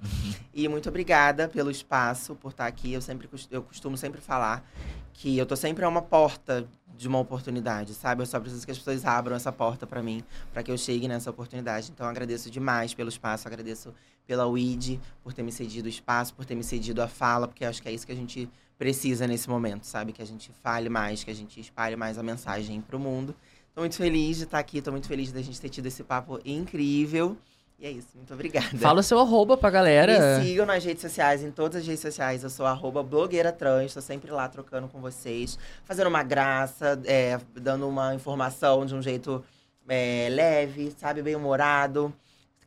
[0.54, 2.92] e muito obrigada pelo espaço, por estar aqui.
[2.92, 4.70] Eu sempre eu costumo sempre falar
[5.14, 8.22] que eu tô sempre a uma porta de uma oportunidade, sabe?
[8.22, 11.08] Eu só preciso que as pessoas abram essa porta pra mim, pra que eu chegue
[11.08, 11.90] nessa oportunidade.
[11.90, 13.94] Então, agradeço demais pelo espaço, agradeço
[14.28, 17.64] pela WID por ter me cedido o espaço, por ter me cedido a fala, porque
[17.64, 20.12] acho que é isso que a gente precisa nesse momento, sabe?
[20.12, 23.34] Que a gente fale mais, que a gente espalhe mais a mensagem pro mundo.
[23.74, 26.40] Tô muito feliz de estar aqui, tô muito feliz da gente ter tido esse papo
[26.46, 27.36] incrível.
[27.80, 28.78] E é isso, muito obrigada.
[28.78, 30.38] Fala o seu arroba pra galera.
[30.40, 32.44] Me sigam nas redes sociais, em todas as redes sociais.
[32.44, 37.40] Eu sou arroba blogueira trans, tô sempre lá trocando com vocês, fazendo uma graça, é,
[37.56, 39.44] dando uma informação de um jeito
[39.90, 42.14] é, leve, sabe, bem humorado,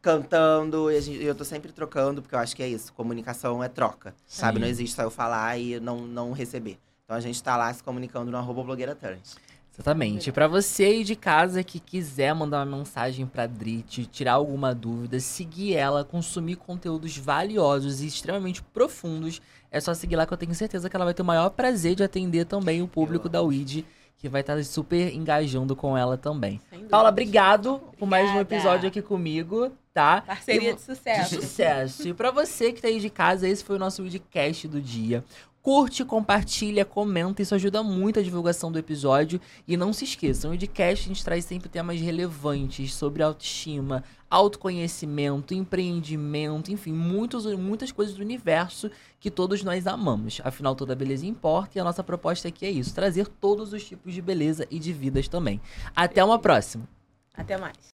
[0.03, 0.91] cantando.
[0.91, 2.93] E gente- eu tô sempre trocando, porque eu acho que é isso.
[2.93, 4.57] Comunicação é troca, sabe?
[4.57, 4.61] Sim.
[4.63, 6.79] Não existe só eu falar e não, não receber.
[7.05, 9.37] Então a gente tá lá se comunicando no arroba blogueira trans.
[9.77, 10.33] Exatamente.
[10.33, 15.21] Pra você aí de casa que quiser mandar uma mensagem pra Drit, tirar alguma dúvida,
[15.21, 20.55] seguir ela, consumir conteúdos valiosos e extremamente profundos, é só seguir lá que eu tenho
[20.55, 23.85] certeza que ela vai ter o maior prazer de atender também o público da WID,
[24.17, 26.59] que vai estar super engajando com ela também.
[26.91, 28.55] Paula, obrigado por mais um Obrigada.
[28.55, 30.23] episódio aqui comigo, tá?
[30.23, 31.35] Parceria E- de sucesso.
[31.35, 32.09] Sucesso.
[32.09, 35.23] E pra você que tá aí de casa, esse foi o nosso videocast do dia.
[35.67, 39.41] Curte, compartilha, comenta, isso ajuda muito a divulgação do episódio.
[39.67, 45.53] E não se esqueçam, o videocast a gente traz sempre temas relevantes sobre autoestima, autoconhecimento,
[45.53, 48.89] empreendimento, enfim, muitos, muitas coisas do universo
[49.19, 50.41] que todos nós amamos.
[50.45, 54.15] Afinal, toda beleza importa e a nossa proposta aqui é isso, trazer todos os tipos
[54.15, 55.61] de beleza e de vidas também.
[55.97, 56.89] Até uma próxima!
[57.35, 57.96] Até mais.